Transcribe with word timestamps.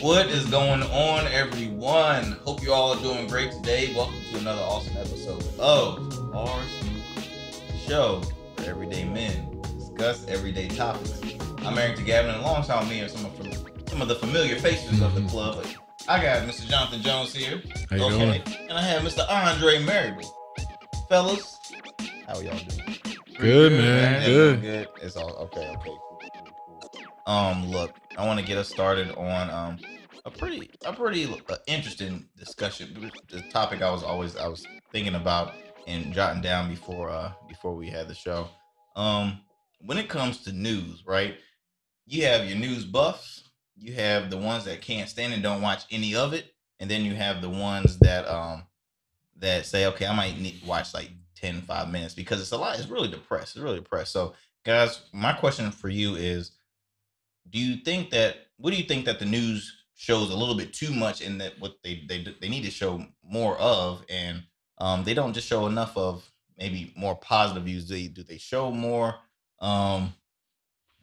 What 0.00 0.26
is 0.28 0.46
going 0.46 0.84
on, 0.84 1.26
everyone? 1.26 2.38
Hope 2.44 2.62
you 2.62 2.72
all 2.72 2.92
are 2.92 3.02
doing 3.02 3.26
great 3.26 3.50
today. 3.50 3.92
Welcome 3.96 4.20
to 4.30 4.38
another 4.38 4.62
awesome 4.62 4.96
episode 4.96 5.42
of 5.58 6.32
our 6.32 6.62
show 7.84 8.22
for 8.56 8.64
everyday 8.64 9.02
men. 9.02 9.60
Discuss 9.76 10.24
everyday 10.28 10.68
topics. 10.68 11.20
I'm 11.58 11.76
Arrington 11.76 12.04
Gavin, 12.04 12.30
and 12.30 12.40
alongside 12.40 12.88
me 12.88 13.00
are 13.00 13.08
some 13.08 13.26
of 13.26 13.32
some 13.88 14.00
of 14.00 14.06
the 14.06 14.14
familiar 14.14 14.54
faces 14.54 15.02
of 15.02 15.16
the 15.16 15.28
club. 15.28 15.66
I 16.06 16.22
got 16.22 16.46
Mr. 16.46 16.68
Jonathon 16.68 17.02
Jones 17.02 17.34
here. 17.34 17.60
How 17.90 17.96
you 17.96 18.08
doing? 18.08 18.42
And 18.68 18.78
I 18.78 18.82
have 18.82 19.02
Mr. 19.02 19.26
Andrae 19.26 19.84
Marable. 19.84 20.32
Fellas, 21.08 21.58
how 22.28 22.36
are 22.36 22.42
y'all 22.44 22.56
doing? 22.56 22.96
Good, 23.36 23.72
man. 23.72 24.24
Good. 24.24 24.60
Good. 24.60 24.88
It's 25.02 25.16
all 25.16 25.30
okay. 25.30 25.74
Okay. 25.76 25.90
Um, 27.28 27.70
look, 27.70 27.94
I 28.16 28.26
want 28.26 28.40
to 28.40 28.46
get 28.46 28.56
us 28.56 28.70
started 28.70 29.14
on 29.14 29.50
um 29.50 29.78
a 30.24 30.30
pretty 30.30 30.70
a 30.86 30.94
pretty 30.94 31.26
uh, 31.50 31.56
interesting 31.66 32.26
discussion. 32.38 33.10
The 33.30 33.42
topic 33.50 33.82
I 33.82 33.90
was 33.90 34.02
always 34.02 34.34
I 34.36 34.48
was 34.48 34.66
thinking 34.92 35.14
about 35.14 35.52
and 35.86 36.10
jotting 36.14 36.40
down 36.40 36.70
before 36.70 37.10
uh 37.10 37.32
before 37.46 37.76
we 37.76 37.90
had 37.90 38.08
the 38.08 38.14
show. 38.14 38.48
Um, 38.96 39.40
when 39.84 39.98
it 39.98 40.08
comes 40.08 40.42
to 40.44 40.52
news, 40.52 41.04
right? 41.06 41.36
You 42.06 42.24
have 42.24 42.48
your 42.48 42.58
news 42.58 42.86
buffs. 42.86 43.44
You 43.76 43.92
have 43.92 44.30
the 44.30 44.38
ones 44.38 44.64
that 44.64 44.80
can't 44.80 45.08
stand 45.08 45.34
and 45.34 45.42
don't 45.42 45.60
watch 45.60 45.84
any 45.90 46.14
of 46.14 46.32
it, 46.32 46.46
and 46.80 46.90
then 46.90 47.04
you 47.04 47.14
have 47.14 47.42
the 47.42 47.50
ones 47.50 47.98
that 47.98 48.26
um 48.26 48.62
that 49.36 49.66
say, 49.66 49.84
okay, 49.84 50.06
I 50.06 50.16
might 50.16 50.40
need 50.40 50.62
watch 50.66 50.94
like 50.94 51.10
10, 51.36 51.60
5 51.60 51.90
minutes 51.90 52.14
because 52.14 52.40
it's 52.40 52.52
a 52.52 52.56
lot. 52.56 52.78
It's 52.78 52.88
really 52.88 53.08
depressed. 53.08 53.54
It's 53.54 53.62
really 53.62 53.80
depressed. 53.80 54.12
So, 54.12 54.32
guys, 54.64 55.02
my 55.12 55.34
question 55.34 55.70
for 55.70 55.90
you 55.90 56.16
is 56.16 56.52
do 57.50 57.58
you 57.58 57.76
think 57.76 58.10
that 58.10 58.36
what 58.56 58.70
do 58.70 58.76
you 58.76 58.84
think 58.84 59.04
that 59.06 59.18
the 59.18 59.24
news 59.24 59.74
shows 59.94 60.30
a 60.30 60.36
little 60.36 60.54
bit 60.54 60.72
too 60.72 60.92
much 60.92 61.20
in 61.20 61.38
that 61.38 61.58
what 61.58 61.74
they 61.82 62.04
they 62.08 62.24
they 62.40 62.48
need 62.48 62.64
to 62.64 62.70
show 62.70 63.04
more 63.22 63.56
of? 63.58 64.04
And 64.08 64.42
um 64.78 65.04
they 65.04 65.14
don't 65.14 65.32
just 65.32 65.48
show 65.48 65.66
enough 65.66 65.96
of 65.96 66.28
maybe 66.56 66.92
more 66.96 67.16
positive 67.16 67.64
views. 67.64 67.88
They 67.88 68.06
do 68.06 68.22
they 68.22 68.38
show 68.38 68.70
more 68.70 69.14
um 69.60 70.14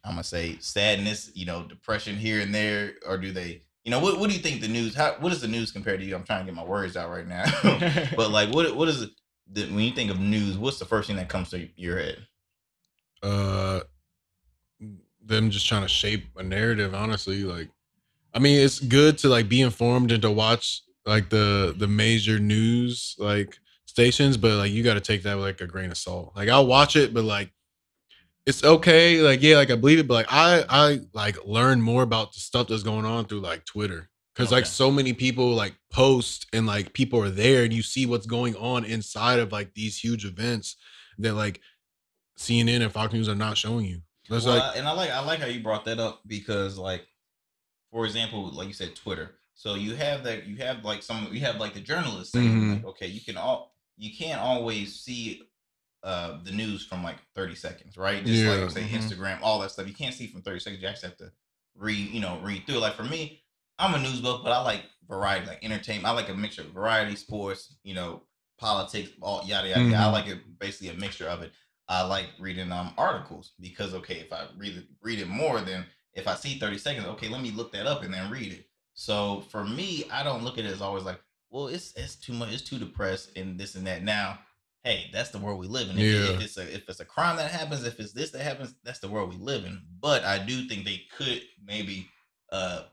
i'm 0.05 0.11
gonna 0.11 0.23
say 0.23 0.55
sadness 0.61 1.29
you 1.33 1.45
know 1.45 1.63
depression 1.63 2.15
here 2.15 2.39
and 2.41 2.53
there? 2.53 2.93
Or 3.05 3.17
do 3.17 3.31
they 3.31 3.63
you 3.83 3.91
know 3.91 3.99
what, 3.99 4.19
what 4.19 4.29
do 4.29 4.35
you 4.35 4.41
think 4.41 4.61
the 4.61 4.67
news 4.67 4.95
how 4.95 5.15
what 5.19 5.31
is 5.31 5.41
the 5.41 5.47
news 5.47 5.71
compared 5.71 5.99
to 5.99 6.05
you? 6.05 6.15
I'm 6.15 6.23
trying 6.23 6.45
to 6.45 6.51
get 6.51 6.55
my 6.55 6.63
words 6.63 6.97
out 6.97 7.09
right 7.09 7.27
now. 7.27 7.45
But 8.15 8.31
like 8.31 8.53
what 8.53 8.75
what 8.75 8.87
is 8.87 9.01
it 9.01 9.11
when 9.53 9.79
you 9.79 9.91
think 9.91 10.09
of 10.09 10.19
news 10.19 10.57
what's 10.57 10.79
the 10.79 10.85
first 10.85 11.07
thing 11.07 11.17
that 11.17 11.29
comes 11.29 11.49
to 11.49 11.67
your 11.75 11.99
head? 11.99 12.25
Uh, 13.21 13.81
them 15.25 15.49
just 15.49 15.67
trying 15.67 15.81
to 15.81 15.87
shape 15.87 16.25
a 16.37 16.43
narrative. 16.43 16.93
Honestly, 16.93 17.43
like, 17.43 17.69
I 18.33 18.39
mean, 18.39 18.63
it's 18.63 18.79
good 18.79 19.17
to 19.19 19.29
like 19.29 19.49
be 19.49 19.61
informed 19.61 20.11
and 20.11 20.21
to 20.21 20.31
watch 20.31 20.81
like 21.05 21.29
the 21.29 21.73
the 21.77 21.87
major 21.87 22.39
news 22.39 23.15
like 23.19 23.57
stations, 23.85 24.37
but 24.37 24.57
like 24.57 24.71
you 24.71 24.83
got 24.83 24.95
to 24.95 25.01
take 25.01 25.23
that 25.23 25.35
with 25.35 25.45
like 25.45 25.61
a 25.61 25.67
grain 25.67 25.91
of 25.91 25.97
salt. 25.97 26.33
Like 26.35 26.49
I'll 26.49 26.67
watch 26.67 26.95
it, 26.95 27.13
but 27.13 27.23
like 27.23 27.51
it's 28.45 28.63
okay. 28.63 29.21
Like 29.21 29.41
yeah, 29.41 29.57
like 29.57 29.71
I 29.71 29.75
believe 29.75 29.99
it, 29.99 30.07
but 30.07 30.15
like 30.15 30.27
I 30.29 30.63
I 30.69 30.99
like 31.13 31.45
learn 31.45 31.81
more 31.81 32.03
about 32.03 32.33
the 32.33 32.39
stuff 32.39 32.67
that's 32.67 32.83
going 32.83 33.05
on 33.05 33.25
through 33.25 33.41
like 33.41 33.65
Twitter. 33.65 34.09
Cause 34.35 34.51
like 34.51 34.65
so 34.65 34.91
many 34.91 35.13
people 35.13 35.51
like 35.51 35.75
post 35.93 36.47
and 36.51 36.67
like 36.67 36.91
people 36.91 37.23
are 37.23 37.29
there 37.29 37.63
and 37.63 37.71
you 37.71 37.81
see 37.81 38.05
what's 38.05 38.25
going 38.25 38.53
on 38.57 38.83
inside 38.83 39.39
of 39.39 39.53
like 39.53 39.73
these 39.73 39.97
huge 39.97 40.25
events 40.25 40.75
that 41.19 41.35
like 41.35 41.61
CNN 42.37 42.81
and 42.81 42.91
Fox 42.91 43.13
News 43.13 43.29
are 43.29 43.35
not 43.35 43.57
showing 43.57 43.85
you. 43.85 44.01
Well, 44.29 44.39
like 44.41 44.77
and 44.77 44.87
I 44.87 44.91
like 44.93 45.11
I 45.11 45.19
like 45.25 45.39
how 45.39 45.47
you 45.47 45.61
brought 45.61 45.85
that 45.85 45.99
up 45.99 46.21
because 46.27 46.77
like 46.77 47.07
for 47.91 48.05
example, 48.05 48.49
like 48.51 48.67
you 48.67 48.73
said, 48.73 48.95
Twitter. 48.95 49.35
So 49.53 49.75
you 49.75 49.95
have 49.95 50.23
that 50.23 50.45
you 50.47 50.57
have 50.57 50.83
like 50.83 51.01
some 51.01 51.29
you 51.31 51.39
have 51.41 51.57
like 51.57 51.73
the 51.73 51.79
journalists 51.79 52.33
saying 52.33 52.49
Mhm. 52.49 52.75
like, 52.75 52.85
okay, 52.85 53.07
you 53.07 53.21
can 53.21 53.37
all 53.37 53.73
you 53.97 54.15
can't 54.15 54.41
always 54.41 54.99
see 54.99 55.43
uh 56.03 56.39
the 56.43 56.51
news 56.51 56.85
from 56.85 57.03
like 57.03 57.17
30 57.35 57.55
seconds, 57.55 57.97
right? 57.97 58.23
Just 58.25 58.45
like 58.45 58.59
Yeah. 58.59 58.67
say 58.67 58.81
Mhm. 58.83 58.99
Instagram, 58.99 59.39
all 59.41 59.59
that 59.59 59.71
stuff. 59.71 59.87
You 59.87 59.93
can't 59.93 60.13
see 60.13 60.27
from 60.27 60.41
30 60.41 60.59
seconds. 60.59 60.81
You 60.81 60.87
actually 60.89 61.09
have 61.09 61.17
to 61.19 61.31
read, 61.75 62.09
you 62.11 62.19
know, 62.19 62.39
read 62.39 62.65
through. 62.67 62.79
Like 62.79 62.95
for 62.95 63.03
me, 63.03 63.43
I'm 63.79 63.93
a 63.95 63.99
news 63.99 64.21
buff, 64.21 64.41
but 64.43 64.51
I 64.51 64.61
like 64.61 64.83
variety, 65.07 65.47
like 65.47 65.63
entertainment. 65.63 66.07
I 66.07 66.11
like 66.11 66.29
a 66.29 66.33
mixture 66.35 66.61
of 66.63 66.69
variety, 66.69 67.15
sports, 67.15 67.75
you 67.83 67.93
know, 67.93 68.23
politics, 68.57 69.11
all 69.21 69.43
yada 69.45 69.67
yada. 69.69 69.83
yada. 69.85 69.95
I 69.97 70.07
Mhm. 70.07 70.11
like 70.13 70.27
it 70.27 70.59
basically 70.59 70.89
a 70.89 70.93
mixture 70.99 71.27
of 71.27 71.41
it. 71.41 71.53
I 71.87 72.03
like 72.03 72.27
reading 72.39 72.71
um 72.71 72.93
articles 72.97 73.53
because 73.59 73.93
okay, 73.93 74.15
if 74.15 74.33
I 74.33 74.47
read 74.57 74.77
it 74.77 74.85
read 75.01 75.19
it 75.19 75.27
more, 75.27 75.61
than 75.61 75.85
if 76.13 76.27
I 76.27 76.35
see 76.35 76.57
30 76.59 76.77
seconds, 76.77 77.05
okay, 77.07 77.27
let 77.27 77.41
me 77.41 77.51
look 77.51 77.71
that 77.73 77.85
up 77.87 78.03
and 78.03 78.13
then 78.13 78.31
read 78.31 78.53
it. 78.53 78.67
So 78.93 79.41
for 79.51 79.63
me, 79.63 80.05
I 80.11 80.23
don't 80.23 80.43
look 80.43 80.57
at 80.57 80.65
it 80.65 80.71
as 80.71 80.81
always 80.81 81.03
like, 81.03 81.19
well, 81.49 81.67
it's 81.67 81.93
it's 81.95 82.15
too 82.15 82.33
much, 82.33 82.53
it's 82.53 82.63
too 82.63 82.79
depressed 82.79 83.37
and 83.37 83.59
this 83.59 83.75
and 83.75 83.85
that. 83.87 84.03
Now, 84.03 84.39
hey, 84.83 85.09
that's 85.13 85.29
the 85.29 85.37
world 85.39 85.59
we 85.59 85.67
live 85.67 85.89
in. 85.89 85.97
If, 85.97 86.05
Yeah. 86.05 86.35
if 86.35 86.41
it's 86.41 86.57
a 86.57 86.73
if 86.73 86.89
it's 86.89 86.99
a 87.01 87.05
crime 87.05 87.37
that 87.37 87.51
happens, 87.51 87.85
if 87.85 87.99
it's 87.99 88.13
this 88.13 88.31
that 88.31 88.41
happens, 88.41 88.73
that's 88.83 88.99
the 88.99 89.09
world 89.09 89.29
we 89.29 89.37
live 89.39 89.65
in. 89.65 89.81
But 89.99 90.23
I 90.23 90.39
do 90.39 90.67
think 90.67 90.85
they 90.85 91.03
could 91.17 91.41
maybe 91.63 92.09
uh 92.51 92.83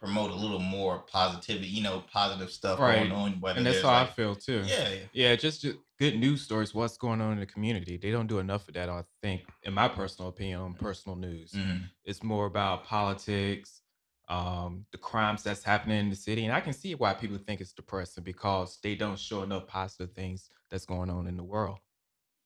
promote 0.00 0.30
a 0.30 0.34
little 0.34 0.58
more 0.58 1.00
positivity, 1.00 1.66
you 1.66 1.82
know, 1.82 2.02
positive 2.12 2.50
stuff 2.50 2.78
Right. 2.80 2.96
going 3.00 3.12
on. 3.12 3.40
Whether 3.40 3.58
and 3.58 3.66
that's 3.66 3.82
how 3.82 3.90
I 4.02 4.06
feel 4.06 4.34
too. 4.34 4.62
yeah, 4.66 4.88
yeah. 4.88 4.96
Yeah, 5.12 5.36
just, 5.36 5.60
just 5.60 5.76
good 5.98 6.18
news 6.18 6.40
stories. 6.42 6.74
What's 6.74 6.96
going 6.96 7.20
on 7.20 7.32
in 7.34 7.40
the 7.40 7.46
community? 7.46 7.98
They 7.98 8.10
don't 8.10 8.26
do 8.26 8.38
enough 8.38 8.66
of 8.66 8.74
that. 8.74 8.88
I 8.88 9.04
think, 9.22 9.42
in 9.62 9.74
my 9.74 9.88
personal 9.88 10.30
opinion, 10.30 10.60
on 10.60 10.74
personal 10.74 11.16
news, 11.16 11.52
Mhm. 11.52 11.82
it's 12.04 12.22
more 12.22 12.46
about 12.46 12.84
politics, 12.84 13.82
um, 14.28 14.86
the 14.92 14.98
crimes 14.98 15.42
that's 15.42 15.62
happening 15.64 15.98
in 15.98 16.08
the 16.08 16.16
city, 16.16 16.44
and 16.46 16.54
I 16.54 16.60
can 16.60 16.72
see 16.72 16.94
why 16.94 17.12
people 17.14 17.36
think 17.36 17.60
it's 17.60 17.72
depressing 17.72 18.24
because 18.24 18.78
they 18.82 18.94
don't 18.94 19.18
show 19.18 19.42
enough 19.42 19.66
positive 19.66 20.14
things 20.14 20.48
that's 20.70 20.86
going 20.86 21.10
on 21.10 21.26
in 21.26 21.36
the 21.36 21.44
world. 21.44 21.78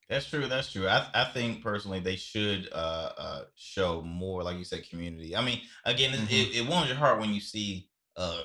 That's 0.08 0.26
true. 0.28 0.46
That's 0.46 0.70
true. 0.70 0.86
I, 0.86 1.06
I 1.14 1.24
think 1.32 1.62
personally 1.62 2.00
they 2.00 2.16
should 2.16 2.68
uh, 2.72 3.12
uh, 3.16 3.44
show 3.54 4.02
more, 4.02 4.42
like 4.42 4.58
you 4.58 4.64
said, 4.64 4.88
community. 4.88 5.34
I 5.34 5.42
mean, 5.44 5.62
again, 5.84 6.12
it, 6.14 6.20
Mhm. 6.20 6.30
it, 6.30 6.56
it 6.56 6.68
warms 6.68 6.88
your 6.88 6.96
heart 6.96 7.20
when 7.20 7.32
you 7.32 7.40
see, 7.40 7.88
uh, 8.16 8.42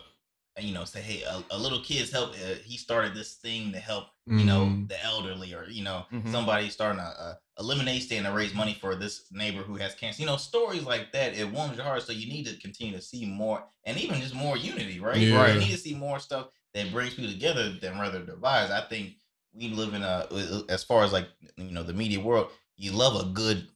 you 0.59 0.73
know, 0.73 0.85
say, 0.85 1.01
hey, 1.01 1.23
a, 1.23 1.43
a 1.51 1.57
little 1.57 1.81
kid's 1.81 2.11
help. 2.11 2.31
Uh, 2.31 2.55
he 2.63 2.77
started 2.77 3.13
this 3.13 3.35
thing 3.35 3.71
to 3.73 3.79
help, 3.79 4.07
you 4.25 4.45
know, 4.45 4.65
Mhm. 4.65 4.87
the 4.89 5.03
elderly, 5.03 5.53
or 5.53 5.65
you 5.69 5.83
know, 5.83 6.05
Mhm. 6.11 6.31
somebody 6.31 6.69
starting 6.69 6.99
a, 6.99 7.03
a, 7.03 7.39
a 7.57 7.63
lemonade 7.63 8.01
stand 8.03 8.25
to 8.25 8.31
raise 8.31 8.53
money 8.53 8.73
for 8.73 8.95
this 8.95 9.25
neighbor 9.31 9.61
who 9.63 9.75
has 9.75 9.95
cancer. 9.95 10.21
You 10.21 10.27
know, 10.27 10.37
stories 10.37 10.83
like 10.83 11.11
that. 11.13 11.33
It 11.33 11.49
warms 11.51 11.75
your 11.75 11.85
heart. 11.85 12.03
So 12.03 12.13
you 12.13 12.27
need 12.27 12.45
to 12.47 12.55
continue 12.57 12.95
to 12.95 13.01
see 13.01 13.25
more, 13.25 13.63
and 13.85 13.97
even 13.97 14.19
just 14.21 14.33
more 14.33 14.57
unity, 14.57 14.99
right? 14.99 15.17
Yeah. 15.21 15.53
You 15.53 15.59
need 15.59 15.71
to 15.71 15.77
see 15.77 15.93
more 15.93 16.19
stuff 16.19 16.47
that 16.73 16.91
brings 16.91 17.15
people 17.15 17.31
together 17.31 17.71
than 17.71 17.99
rather 17.99 18.23
divides. 18.23 18.71
I 18.71 18.81
think 18.81 19.15
we 19.59 19.69
live 19.69 19.93
in 19.93 20.03
a 20.03 20.25
as 20.69 20.83
far 20.83 21.03
as 21.03 21.11
like 21.11 21.27
you 21.57 21.71
know 21.71 21.83
the 21.83 21.93
media 21.93 22.19
world 22.19 22.47
you 22.77 22.91
love 22.91 23.19
a 23.19 23.25
good 23.29 23.67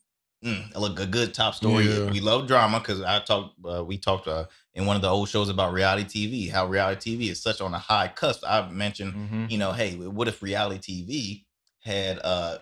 mm, 0.43 0.73
a 0.75 0.79
look 0.79 0.99
a 0.99 1.05
good 1.05 1.33
top 1.33 1.53
story 1.55 1.85
Yeah. 1.85 2.09
we 2.09 2.19
love 2.21 2.47
drama 2.47 2.79
because 2.79 3.01
i 3.01 3.19
talked 3.19 3.55
uh, 3.65 3.83
we 3.83 3.97
talked 3.97 4.27
uh, 4.27 4.45
in 4.73 4.85
one 4.85 4.95
of 4.95 5.01
the 5.01 5.09
old 5.09 5.29
shows 5.29 5.49
about 5.49 5.73
reality 5.73 6.05
tv 6.27 6.49
how 6.51 6.65
reality 6.67 7.17
tv 7.17 7.29
is 7.31 7.41
such 7.41 7.59
on 7.61 7.73
a 7.73 7.79
high 7.79 8.07
cusp 8.07 8.43
i've 8.47 8.71
mentioned 8.71 9.13
Mhm. 9.13 9.51
you 9.51 9.57
know 9.57 9.71
hey 9.73 9.95
what 9.95 10.27
if 10.27 10.41
reality 10.41 10.79
tv 11.03 11.43
had 11.79 12.19
uh 12.23 12.59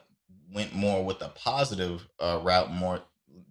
went 0.53 0.73
more 0.73 1.05
with 1.05 1.21
a 1.21 1.29
positive 1.29 2.07
uh 2.19 2.39
route 2.41 2.71
more 2.71 2.99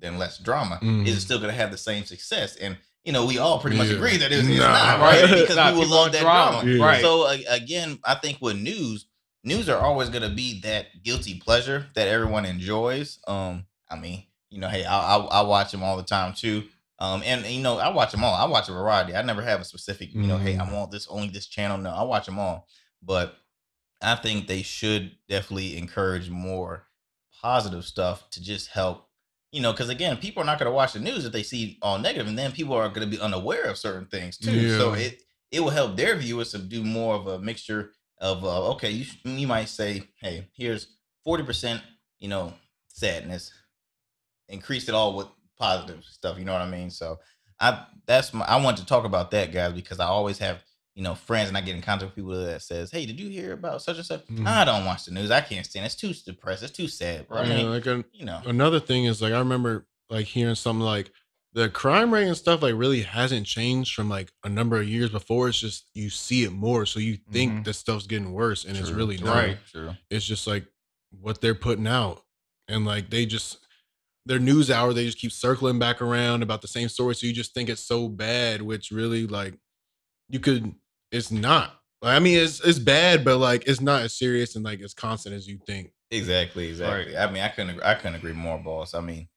than 0.01 0.19
less 0.19 0.39
drama 0.39 0.79
Mhm. 0.83 1.07
is 1.07 1.17
it 1.17 1.21
still 1.21 1.39
going 1.39 1.51
to 1.51 1.57
have 1.57 1.71
the 1.71 1.79
same 1.79 2.05
success 2.05 2.57
and 2.57 2.77
you 3.05 3.13
know 3.13 3.25
we 3.25 3.39
all 3.39 3.59
pretty 3.61 3.77
much 3.77 3.89
Yeah. 3.89 3.95
agree 3.97 4.17
that 4.19 4.31
it's, 4.33 4.47
it's 4.49 4.59
Nah, 4.59 4.73
not 4.73 5.01
right. 5.09 5.31
because 5.31 5.57
Nah, 5.57 5.69
people 5.71 5.83
people 5.85 5.97
love 5.97 6.13
that 6.13 6.21
drama. 6.23 6.59
drama 6.61 6.71
Yeah. 6.71 6.85
Right. 6.85 7.01
so 7.03 7.27
a- 7.29 7.45
again, 7.49 7.99
I 8.05 8.15
think 8.17 8.39
with 8.43 8.59
news, 8.59 9.07
news 9.45 9.69
are 9.69 9.79
always 9.81 10.09
going 10.09 10.29
to 10.29 10.35
be 10.35 10.61
that 10.63 11.03
guilty 11.03 11.39
pleasure 11.41 11.87
that 11.95 12.09
everyone 12.09 12.45
enjoys. 12.45 13.19
Um, 13.27 13.67
I 13.91 13.97
mean, 13.99 14.25
you 14.51 14.61
know, 14.61 14.69
hey, 14.69 14.85
I, 14.85 15.17
I, 15.17 15.19
I 15.19 15.41
watch 15.43 15.71
them 15.73 15.83
all 15.83 15.97
the 15.97 16.03
time 16.03 16.35
too. 16.35 16.65
Um, 16.99 17.23
and 17.25 17.47
you 17.47 17.63
know, 17.63 17.79
I 17.79 17.89
watch 17.89 18.13
them 18.13 18.23
all. 18.25 18.35
I 18.35 18.45
watch 18.45 18.69
a 18.69 18.73
variety. 18.73 19.15
I 19.15 19.23
never 19.23 19.41
have 19.43 19.61
a 19.61 19.65
specific, 19.65 20.13
you 20.15 20.23
know, 20.23 20.37
hey, 20.37 20.55
Mm. 20.57 20.85
I'm 20.85 20.91
this 20.91 21.09
only 21.09 21.29
this 21.29 21.47
channel. 21.47 21.79
No, 21.79 21.91
I 21.91 22.03
watch 22.03 22.27
them 22.27 22.39
all. 22.39 22.67
But 23.03 23.37
I 24.03 24.17
think 24.17 24.47
they 24.47 24.61
should 24.63 25.13
definitely 25.29 25.79
encourage 25.79 26.29
more 26.29 26.87
positive 27.41 27.85
stuff 27.85 28.29
to 28.31 28.43
just 28.43 28.69
help. 28.69 29.07
You 29.53 29.63
know, 29.63 29.73
because 29.73 29.89
again, 29.89 30.17
people 30.19 30.43
are 30.43 30.47
not 30.47 30.59
going 30.59 30.71
to 30.71 30.75
watch 30.75 30.93
the 30.93 31.01
news 31.01 31.25
if 31.25 31.33
they 31.33 31.43
see 31.43 31.79
all 31.83 31.99
negative, 31.99 32.29
and 32.29 32.39
then 32.39 32.53
people 32.53 32.75
are 32.75 32.89
going 32.89 33.09
to 33.11 33.17
be 33.17 33.21
unaware 33.21 33.65
of 33.65 33.79
certain 33.79 34.07
things 34.07 34.37
too. 34.37 34.51
So 34.79 34.93
it 34.93 35.23
it 35.51 35.61
will 35.61 35.71
help 35.71 35.97
their 35.97 36.17
viewers 36.17 36.53
to 36.53 36.59
do 36.59 36.85
more 36.85 37.15
of 37.17 37.27
a 37.27 37.39
mixture 37.41 37.93
of 38.21 38.45
uh, 38.45 38.71
okay, 38.73 38.91
you 38.91 39.07
you 39.25 39.47
might 39.47 39.69
say, 39.69 40.03
hey, 40.21 40.47
here's 40.53 40.87
forty 41.25 41.43
percent, 41.45 41.83
you 42.19 42.29
know, 42.29 42.53
sadness, 42.89 43.53
increase 44.49 44.89
it 44.89 44.95
all 44.95 45.15
with 45.17 45.27
positive 45.59 46.05
stuff. 46.05 46.39
You 46.39 46.45
know 46.45 46.53
what 46.53 46.63
I 46.63 46.69
mean? 46.71 46.91
So 46.91 47.19
I 47.61 47.87
that's 48.07 48.33
my 48.35 48.45
I 48.45 48.57
want 48.63 48.77
to 48.79 48.87
talk 48.87 49.05
about 49.05 49.31
that, 49.33 49.53
guys, 49.53 49.73
because 49.73 50.01
I 50.01 50.07
always 50.07 50.39
have 50.39 50.63
you 50.95 51.03
know 51.03 51.15
friends 51.15 51.49
and 51.49 51.57
I 51.57 51.61
get 51.61 51.75
in 51.77 51.83
contact 51.83 52.11
with 52.11 52.17
people 52.17 52.45
that 52.45 52.63
says, 52.63 52.91
hey, 52.91 53.07
did 53.07 53.19
you 53.21 53.29
hear 53.29 53.53
about 53.53 53.83
such 53.83 53.97
and 53.97 54.07
such? 54.07 54.27
Mhm. 54.27 54.47
I 54.47 54.65
don't 54.65 54.85
watch 54.85 55.05
the 55.05 55.13
news. 55.13 55.31
I 55.31 55.41
can't 55.41 55.65
stand. 55.65 55.85
it. 55.85 55.87
It's 55.87 55.95
too 55.95 56.13
depressed. 56.13 56.63
It's 56.63 56.73
too 56.73 56.89
sad. 56.89 57.27
I 57.31 57.45
Yeah, 57.45 57.57
mean, 57.57 57.71
like 57.71 57.87
an, 57.87 58.05
you 58.13 58.25
know, 58.25 58.41
another 58.45 58.81
thing 58.81 59.05
is 59.05 59.23
like 59.23 59.33
I 59.33 59.39
remember 59.39 59.87
like 60.09 60.27
hearing 60.27 60.57
something 60.57 60.85
like 60.85 61.13
the 61.53 61.69
crime 61.69 62.13
rate 62.15 62.27
and 62.29 62.37
stuff 62.37 62.63
like 62.63 62.75
really 62.77 63.03
hasn't 63.03 63.47
changed 63.47 63.95
from 63.95 64.09
like 64.09 64.31
a 64.45 64.49
number 64.49 64.77
of 64.81 64.89
years 64.89 65.11
before. 65.11 65.49
It's 65.49 65.59
just 65.61 65.87
you 65.95 66.09
see 66.11 66.45
it 66.45 66.53
more, 66.53 66.87
so 66.87 67.01
you 67.01 67.19
think 67.33 67.53
Mhm. 67.53 67.65
this 67.65 67.79
stuff's 67.79 68.07
getting 68.07 68.33
worse, 68.33 68.65
and 68.65 68.77
it's 68.77 68.91
really 68.91 69.17
true, 69.17 69.27
not. 69.27 69.35
Right. 69.35 69.59
True. 69.71 69.97
It's 70.11 70.25
just 70.25 70.47
like 70.47 70.65
what 71.11 71.41
they're 71.41 71.55
putting 71.57 71.87
out, 71.89 72.23
and 72.69 72.85
like 72.87 73.11
they 73.11 73.27
just 73.27 73.59
their 74.27 74.39
news 74.39 74.71
hour 74.71 74.93
they 74.93 75.07
just 75.07 75.19
keep 75.19 75.33
circling 75.33 75.79
back 75.79 76.01
around 76.03 76.43
about 76.43 76.63
the 76.63 76.69
same 76.69 76.89
story, 76.89 77.15
so 77.15 77.27
you 77.27 77.33
just 77.33 77.53
think 77.55 77.69
it's 77.69 77.83
so 77.85 78.09
bad, 78.09 78.63
which 78.63 78.91
really 78.91 79.27
like 79.27 79.55
you 80.29 80.39
could. 80.39 80.75
It's 81.11 81.31
not. 81.33 81.81
I 82.03 82.21
mean, 82.21 82.39
it's 82.39 82.61
it's 82.61 82.79
bad, 82.79 83.25
but 83.25 83.39
like 83.39 83.67
it's 83.67 83.81
not 83.81 84.03
as 84.03 84.17
serious 84.17 84.55
and 84.55 84.65
like 84.65 84.81
as 84.83 84.95
constant 84.95 85.35
as 85.35 85.49
you 85.49 85.59
think. 85.67 85.93
Exactly, 86.13 86.69
exactly. 86.69 87.17
I 87.17 87.31
mean, 87.31 87.43
I 87.43 87.49
couldn't 87.49 87.83
I 87.83 87.95
couldn't 87.95 88.15
agree 88.17 88.33
more, 88.33 88.59
boss. 88.59 88.95
I 88.95 89.01
mean, 89.01 89.29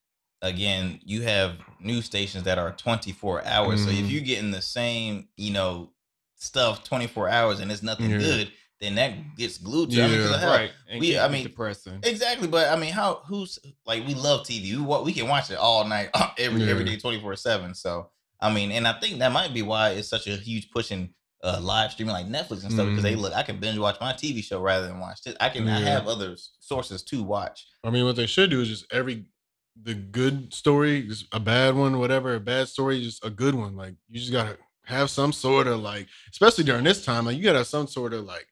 again, 0.44 1.00
you 1.04 1.22
have 1.24 1.58
news 1.80 2.06
stations 2.06 2.44
that 2.44 2.60
are 2.60 2.72
24 2.74 3.44
hours. 3.46 3.84
So 3.84 3.90
if 3.90 3.98
Mhm. 3.98 4.10
you're 4.12 4.22
getting 4.22 4.52
the 4.52 4.62
same, 4.62 5.28
you 5.38 5.52
know, 5.52 5.92
stuff 6.36 6.84
24 6.84 7.30
hours 7.30 7.60
and 7.60 7.72
it's 7.72 7.82
nothing 7.82 8.12
Yeah. 8.12 8.18
good, 8.18 8.52
then 8.82 8.96
that 8.96 9.38
gets 9.38 9.58
glued 9.58 9.92
to. 9.92 10.04
I 10.04 10.08
mean, 10.08 10.18
'cause 10.20 10.30
Yeah. 10.30 10.36
of 10.36 10.42
hell, 10.42 10.52
right. 10.52 10.72
And 10.90 11.00
we- 11.00 11.18
I 11.18 11.30
mean, 11.30 11.44
depressing. 11.44 12.00
Exactly, 12.04 12.50
but 12.50 12.68
I 12.70 12.76
mean, 12.76 12.92
how 12.92 13.24
who's 13.26 13.58
like 13.86 14.06
we 14.06 14.14
love 14.14 14.46
TV. 14.46 14.76
We 14.76 14.82
wa- 14.82 15.02
we 15.02 15.14
can 15.14 15.28
watch 15.30 15.50
it 15.50 15.56
all 15.56 15.86
night, 15.88 16.10
every 16.38 16.70
every 16.70 16.84
Yeah. 16.84 16.92
day, 16.92 16.98
twenty 16.98 17.20
four 17.22 17.36
seven. 17.38 17.74
So 17.74 18.10
I 18.42 18.52
mean, 18.54 18.72
and 18.74 18.86
I 18.86 19.00
think 19.00 19.20
that 19.20 19.32
might 19.32 19.54
be 19.54 19.62
why 19.62 19.92
it's 19.92 20.10
such 20.10 20.28
a 20.28 20.36
huge 20.36 20.70
push 20.72 20.92
in 20.92 21.14
uh, 21.46 21.60
live 21.62 21.92
streaming 21.92 22.14
like 22.14 22.26
Netflix 22.26 22.64
and 22.64 22.72
stuff 22.72 22.88
because 22.88 23.04
they 23.04 23.16
Mhm. 23.16 23.20
look. 23.20 23.34
I 23.34 23.44
can 23.44 23.60
binge 23.60 23.78
watch 23.78 23.98
my 24.00 24.14
TV 24.14 24.42
show 24.42 24.62
rather 24.62 24.88
than 24.88 25.00
watch 25.02 25.22
this. 25.24 25.36
I 25.42 25.50
can 25.50 25.68
I 25.68 25.80
Yeah. 25.82 25.86
have 25.90 26.08
other 26.08 26.38
sources 26.62 27.04
to 27.04 27.22
watch. 27.22 27.68
I 27.84 27.90
mean, 27.90 28.06
what 28.06 28.16
they 28.16 28.28
should 28.28 28.50
do 28.50 28.62
is 28.62 28.70
just 28.70 28.86
every 28.94 29.26
the 29.82 29.94
good 29.94 30.54
story, 30.54 31.02
just 31.04 31.26
a 31.32 31.40
bad 31.40 31.76
one, 31.76 32.00
whatever, 32.00 32.36
a 32.36 32.40
bad 32.40 32.68
story, 32.68 33.02
just 33.02 33.26
a 33.26 33.30
good 33.30 33.56
one. 33.56 33.76
Like 33.76 33.96
you 34.10 34.20
just 34.20 34.32
gotta 34.32 34.58
have 34.86 35.10
some 35.10 35.32
sort 35.34 35.68
of 35.68 35.80
like, 35.80 36.08
especially 36.32 36.64
during 36.64 36.84
this 36.84 37.04
time, 37.04 37.26
like 37.26 37.38
you 37.38 37.44
gotta 37.44 37.60
have 37.60 37.68
some 37.68 37.88
sort 37.88 38.14
of 38.14 38.26
like 38.26 38.48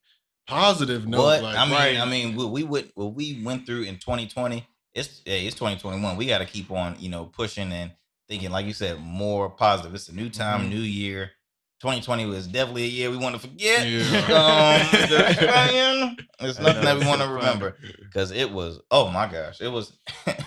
positive 0.47 1.07
note. 1.07 1.17
But 1.17 1.43
like, 1.43 1.57
I 1.57 1.65
mean, 1.65 1.73
right. 1.73 1.97
I 1.99 2.05
mean, 2.05 2.35
what 2.35 2.51
we 2.51 2.63
would 2.63 2.91
what 2.95 3.13
we 3.13 3.41
went 3.43 3.65
through 3.65 3.83
in 3.83 3.97
twenty 3.97 4.27
twenty. 4.27 4.67
It's 4.93 5.21
yeah, 5.25 5.35
it's 5.35 5.55
twenty 5.55 5.77
twenty 5.79 6.01
one. 6.01 6.17
We 6.17 6.25
got 6.25 6.39
to 6.39 6.45
keep 6.45 6.71
on, 6.71 6.95
you 6.99 7.09
know, 7.09 7.25
pushing 7.25 7.71
and 7.71 7.91
thinking, 8.27 8.51
like 8.51 8.65
you 8.65 8.73
said, 8.73 8.99
more 8.99 9.49
positive. 9.49 9.93
It's 9.95 10.09
a 10.09 10.15
new 10.15 10.29
time, 10.29 10.65
Mhm. 10.65 10.69
new 10.69 10.79
year. 10.81 11.31
2020 11.81 12.27
was 12.27 12.45
definitely 12.45 12.83
a 12.83 12.87
year 12.87 13.09
we 13.09 13.17
want 13.17 13.33
to 13.33 13.41
forget. 13.41 13.87
Yeah. 13.87 14.01
Um, 14.03 14.87
the 15.09 16.15
it's 16.41 16.59
nothing 16.59 16.83
that 16.83 16.99
we 16.99 17.07
want 17.07 17.21
to 17.21 17.27
remember 17.27 17.75
because 17.99 18.29
it 18.29 18.51
was. 18.51 18.79
Oh 18.91 19.09
my 19.09 19.25
gosh, 19.25 19.61
it 19.61 19.67
was. 19.67 19.97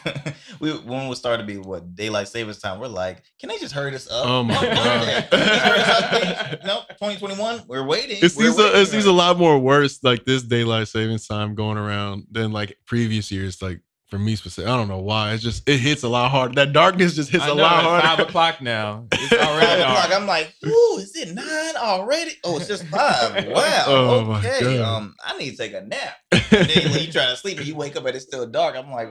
we 0.61 0.71
when 0.79 1.09
we 1.09 1.17
started 1.17 1.43
to 1.43 1.47
be 1.47 1.59
what 1.59 1.97
daylight 1.97 2.29
savings 2.29 2.61
time. 2.61 2.79
We're 2.79 2.87
like, 2.87 3.25
can 3.41 3.49
they 3.49 3.59
just 3.59 3.75
hurry 3.75 3.91
this 3.91 4.09
up? 4.09 4.25
Oh 4.25 4.43
my 4.45 4.55
No, 4.55 4.61
God. 4.75 5.27
can 5.29 5.41
they 5.41 5.59
hurry 5.59 5.79
this 5.79 5.89
up, 5.89 6.11
please? 6.11 6.67
No, 6.67 6.81
2021. 6.91 7.63
We're 7.67 7.85
waiting. 7.85 8.19
it 8.23 8.31
seems 8.31 8.57
a, 8.57 8.81
it 8.81 8.87
seems 8.87 9.07
a 9.07 9.13
lot 9.13 9.37
more 9.37 9.59
worse 9.59 10.05
like 10.05 10.25
this 10.25 10.45
daylight 10.45 10.87
savings 10.87 11.27
time 11.27 11.57
going 11.57 11.79
around 11.79 12.29
than 12.31 12.53
like 12.53 12.79
previous 12.87 13.33
years. 13.33 13.61
Like 13.61 13.81
for 14.15 14.21
me 14.21 14.37
specific, 14.37 14.71
I 14.71 14.77
don't 14.77 14.87
know 14.87 15.01
why. 15.01 15.33
It's 15.33 15.43
just 15.43 15.69
it 15.69 15.79
hits 15.79 16.05
a 16.05 16.09
lot 16.09 16.31
harder. 16.31 16.55
That 16.55 16.73
darkness 16.73 17.17
just 17.17 17.31
hits 17.31 17.43
I 17.43 17.51
a 17.51 17.55
know, 17.55 17.63
lot 17.63 17.73
it's 17.79 17.83
harder. 17.85 18.07
five 18.07 18.21
o'clock 18.29 18.63
now. 18.63 19.07
It's 19.11 19.29
Five 19.35 19.79
o'clock. 19.81 20.11
I'm 20.13 20.27
like, 20.27 20.53
ooh, 20.67 20.99
is 20.99 21.17
it 21.17 21.35
nine 21.35 21.77
already? 21.77 22.31
Oh, 22.45 22.57
it's 22.59 22.69
just 22.69 22.85
five. 22.87 23.47
Wow. 23.55 23.85
Oh, 23.89 24.25
my 24.25 24.39
okay. 24.39 24.79
God. 24.79 24.83
Um, 24.83 25.15
I 25.25 25.37
need 25.37 25.51
to 25.51 25.57
take 25.57 25.73
a 25.75 25.81
nap. 25.81 26.15
And 26.31 26.69
then 26.69 26.93
when 26.93 27.01
you 27.01 27.11
try 27.11 27.27
to 27.27 27.37
sleep 27.37 27.59
and 27.59 27.67
you 27.67 27.75
wake 27.75 27.97
up 27.97 28.07
and 28.07 28.15
it's 28.15 28.25
still 28.25 28.47
dark, 28.47 28.77
I'm 28.77 28.91
like, 28.93 29.09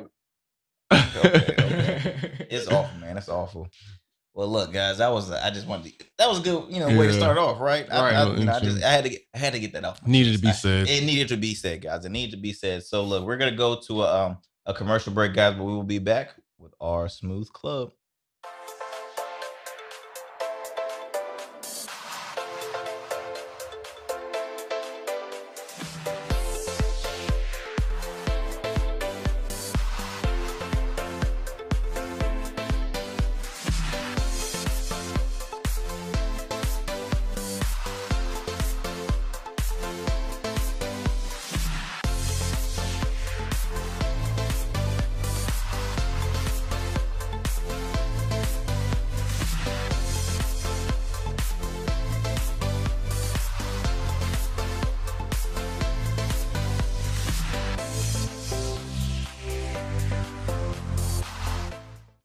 okay, 0.93 1.29
okay. 1.37 2.31
it's 2.49 2.67
awful, 2.69 2.97
man. 2.99 3.17
It's 3.17 3.29
awful. 3.29 3.67
Well, 4.33 4.47
look, 4.47 4.73
guys, 4.73 4.97
that 4.97 5.11
was 5.11 5.29
I 5.29 5.51
just 5.51 5.67
wanted 5.67 5.99
to, 5.99 6.05
that 6.17 6.27
was 6.27 6.39
a 6.39 6.41
good, 6.41 6.65
you 6.73 6.79
know, 6.79 6.87
way 6.97 7.05
to 7.07 7.13
start 7.13 7.37
off, 7.37 7.59
right? 7.59 7.85
I, 7.91 8.01
Right. 8.01 8.13
I, 8.15 8.33
you 8.35 8.45
know, 8.45 8.53
I 8.53 8.59
just 8.61 8.83
I 8.83 8.89
had 8.91 9.03
to 9.03 9.09
get 9.11 9.21
I 9.35 9.37
had 9.37 9.53
to 9.53 9.59
get 9.59 9.73
that 9.73 9.85
off. 9.85 10.05
Needed 10.07 10.33
to 10.35 10.41
be 10.41 10.47
I- 10.47 10.53
said. 10.53 10.89
It 10.89 11.03
needed 11.03 11.27
to 11.27 11.37
be 11.37 11.53
said, 11.53 11.81
guys. 11.83 12.03
It 12.05 12.09
needed 12.09 12.31
to 12.31 12.41
be 12.41 12.53
said. 12.53 12.83
So 12.83 13.03
look, 13.03 13.25
we're 13.25 13.37
gonna 13.37 13.55
go 13.55 13.79
to 13.87 14.01
a 14.01 14.25
um 14.25 14.37
a 14.65 14.73
commercial 14.73 15.13
break, 15.13 15.33
guys, 15.33 15.55
but 15.55 15.63
we 15.63 15.73
will 15.73 15.83
be 15.83 15.99
back 15.99 16.35
with 16.57 16.73
R 16.79 17.09
Smooth 17.09 17.49
Club. 17.53 17.91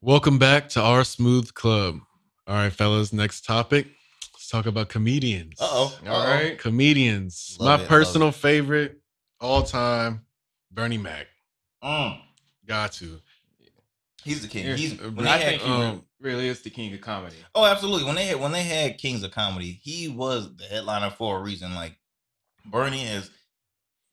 Welcome 0.09 0.39
back 0.39 0.69
to 0.69 0.81
R 0.81 1.03
Smooth 1.03 1.53
Club. 1.53 1.99
All 2.47 2.55
right, 2.55 2.73
fellas, 2.73 3.13
next 3.13 3.45
topic. 3.45 3.85
Let's 4.33 4.49
talk 4.49 4.65
about 4.65 4.89
comedians. 4.89 5.61
Uh 5.61 5.67
oh. 5.69 5.99
All 6.07 6.25
right. 6.25 6.57
Comedians. 6.57 7.57
Love 7.59 7.67
My 7.67 7.75
it, 7.75 7.77
love 7.81 7.87
personal 7.87 8.31
favorite 8.31 9.01
all 9.39 9.61
time, 9.61 10.25
Bernie 10.71 10.97
Mac. 10.97 11.27
Mm. 11.83 12.19
Got 12.65 12.93
to. 12.93 13.19
He's 14.23 14.41
the 14.41 14.47
king. 14.47 14.75
He's 14.75 14.99
when 14.99 15.13
but 15.13 15.25
they 15.25 15.29
I 15.29 15.37
had, 15.37 15.47
think 15.47 15.61
he 15.61 15.71
um, 15.71 16.03
really 16.19 16.47
is 16.47 16.63
the 16.63 16.71
king 16.71 16.91
of 16.91 17.01
comedy. 17.01 17.35
Oh, 17.53 17.65
absolutely. 17.65 18.05
When 18.05 18.15
they 18.15 18.25
had 18.25 18.39
when 18.39 18.51
they 18.51 18.63
had 18.63 18.97
Kings 18.97 19.21
of 19.21 19.29
Comedy, 19.29 19.79
he 19.83 20.07
was 20.07 20.55
the 20.55 20.63
headliner 20.63 21.11
for 21.11 21.37
a 21.37 21.41
reason. 21.43 21.75
Like 21.75 21.95
Bernie 22.65 23.03
has 23.03 23.29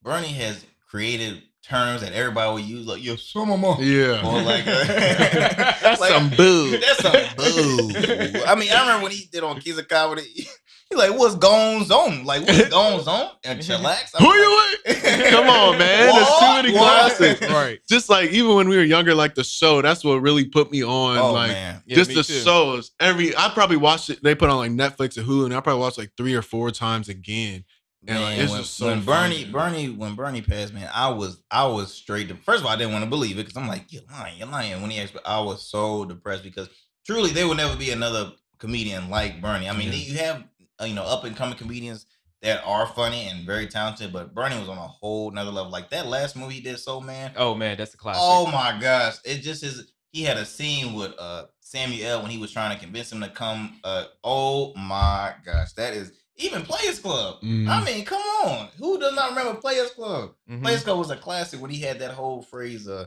Bernie 0.02 0.28
has 0.28 0.62
created 0.90 1.42
terms 1.68 2.00
that 2.02 2.12
everybody 2.12 2.52
would 2.54 2.64
use, 2.64 2.86
like 2.86 3.02
"yo, 3.02 3.16
some 3.16 3.48
more." 3.60 3.76
Yeah. 3.80 4.24
Or 4.26 4.40
like, 4.42 4.64
That's 4.66 6.00
like- 6.00 6.10
some 6.12 6.30
boo. 6.30 6.70
That's 6.78 7.02
some 7.02 7.12
boo. 7.36 8.42
I 8.46 8.54
mean, 8.54 8.70
I 8.72 8.80
remember 8.80 9.04
when 9.04 9.12
he 9.12 9.28
did 9.32 9.42
on 9.44 9.60
Kings 9.60 9.78
of 9.78 9.88
Comedy. 9.88 10.46
He's 10.88 10.98
like, 10.98 11.18
"What's 11.18 11.34
going 11.34 11.90
on? 11.90 12.24
Like, 12.24 12.46
what's 12.46 12.68
going 12.68 13.00
on?" 13.08 13.30
And 13.44 13.58
chillax. 13.60 14.16
Who 14.18 14.32
you 14.32 14.70
with? 14.84 15.02
Come 15.30 15.48
on, 15.48 15.78
man. 15.78 16.14
There's 16.14 16.28
too 16.38 16.46
many 16.46 16.72
What? 16.72 16.80
What? 16.82 17.16
classics. 17.16 17.40
Right. 17.50 17.80
Just 17.88 18.08
like 18.08 18.30
even 18.30 18.54
when 18.54 18.68
we 18.68 18.76
were 18.76 18.84
younger, 18.84 19.12
like 19.12 19.34
the 19.34 19.42
show, 19.42 19.82
that's 19.82 20.04
what 20.04 20.22
really 20.22 20.44
put 20.44 20.70
me 20.70 20.84
on. 20.84 21.18
Oh 21.18 21.32
like 21.32 21.50
man. 21.50 21.82
Yeah, 21.86 21.96
just 21.96 22.10
me 22.10 22.14
the 22.14 22.22
too. 22.22 22.34
shows. 22.40 22.92
Every 23.00 23.36
I 23.36 23.48
probably 23.52 23.78
watched 23.78 24.10
it. 24.10 24.22
They 24.22 24.36
put 24.36 24.48
on 24.48 24.58
like 24.58 24.70
Netflix 24.70 25.16
and 25.16 25.26
Hulu, 25.26 25.46
and 25.46 25.54
I 25.54 25.60
probably 25.60 25.80
watched 25.80 25.98
like 25.98 26.12
three 26.16 26.34
or 26.34 26.42
four 26.42 26.70
times 26.70 27.08
again. 27.08 27.64
Like, 28.06 28.14
Man, 28.16 28.40
it's 28.40 28.50
when, 28.52 28.60
just 28.60 28.74
so 28.74 28.86
when 28.86 29.00
funny. 29.02 29.44
Bernie, 29.46 29.52
Bernie, 29.52 29.88
when 29.90 30.14
Bernie 30.14 30.42
passed, 30.42 30.72
man, 30.72 30.88
I 30.94 31.08
was, 31.10 31.42
I 31.50 31.66
was 31.66 31.92
straight. 31.92 32.28
To, 32.28 32.36
first 32.36 32.60
of 32.60 32.66
all, 32.66 32.72
I 32.72 32.76
didn't 32.76 32.92
want 32.92 33.04
to 33.04 33.10
believe 33.10 33.38
it 33.38 33.46
because 33.46 33.56
I'm 33.56 33.66
like, 33.68 33.92
you're 33.92 34.02
lying, 34.10 34.38
you're 34.38 34.48
lying. 34.48 34.80
When 34.80 34.90
he 34.90 35.00
asked, 35.00 35.16
I 35.24 35.40
was 35.40 35.68
so 35.68 36.04
depressed 36.04 36.44
because 36.44 36.68
truly, 37.04 37.30
there 37.30 37.48
will 37.48 37.54
never 37.56 37.76
be 37.76 37.90
another 37.90 38.32
comedian 38.58 39.10
like 39.10 39.40
Bernie. 39.42 39.68
I 39.68 39.76
mean, 39.76 39.88
Yeah. 39.88 39.94
you 39.94 40.18
have, 40.18 40.44
you 40.84 40.94
know, 40.94 41.02
up 41.04 41.24
and 41.24 41.34
coming 41.36 41.56
comedians 41.58 42.06
that 42.42 42.62
are 42.64 42.86
funny 42.86 43.28
and 43.28 43.44
very 43.44 43.66
talented, 43.66 44.12
but 44.12 44.34
Bernie 44.34 44.58
was 44.60 44.68
on 44.68 44.78
a 44.78 44.86
whole 44.86 45.30
nother 45.32 45.50
level. 45.50 45.72
Like 45.72 45.90
that 45.90 46.06
last 46.06 46.36
movie 46.36 46.54
he 46.54 46.60
did, 46.60 46.78
So 46.78 47.00
Man. 47.00 47.32
Oh 47.36 47.54
man, 47.54 47.76
that's 47.76 47.94
a 47.94 47.96
classic. 47.96 48.20
Oh 48.24 48.46
my 48.46 48.78
gosh, 48.80 49.16
it 49.24 49.38
just 49.38 49.64
is. 49.64 49.90
He 50.12 50.22
had 50.22 50.36
a 50.36 50.44
scene 50.46 50.94
with 50.94 51.12
uh 51.18 51.46
Samuel 51.60 52.22
when 52.22 52.30
he 52.30 52.38
was 52.38 52.52
trying 52.52 52.76
to 52.76 52.82
convince 52.82 53.10
him 53.10 53.20
to 53.20 53.28
come. 53.28 53.80
Uh, 53.82 54.04
oh 54.22 54.72
my 54.74 55.34
gosh, 55.44 55.72
that 55.72 55.92
is 55.94 56.12
even 56.36 56.62
Players 56.62 56.98
Club. 56.98 57.40
Mm. 57.42 57.68
I 57.68 57.84
mean, 57.84 58.04
come 58.04 58.20
on, 58.44 58.68
who 58.78 58.98
does 58.98 59.14
not 59.14 59.30
remember 59.30 59.54
Players 59.60 59.90
Club? 59.90 60.34
Mhm. 60.50 60.62
Players 60.62 60.84
Club 60.84 60.98
was 60.98 61.10
a 61.10 61.16
classic 61.16 61.60
when 61.60 61.70
he 61.70 61.80
had 61.80 61.98
that 62.00 62.12
whole 62.12 62.42
phrase, 62.42 62.88
uh, 62.88 63.06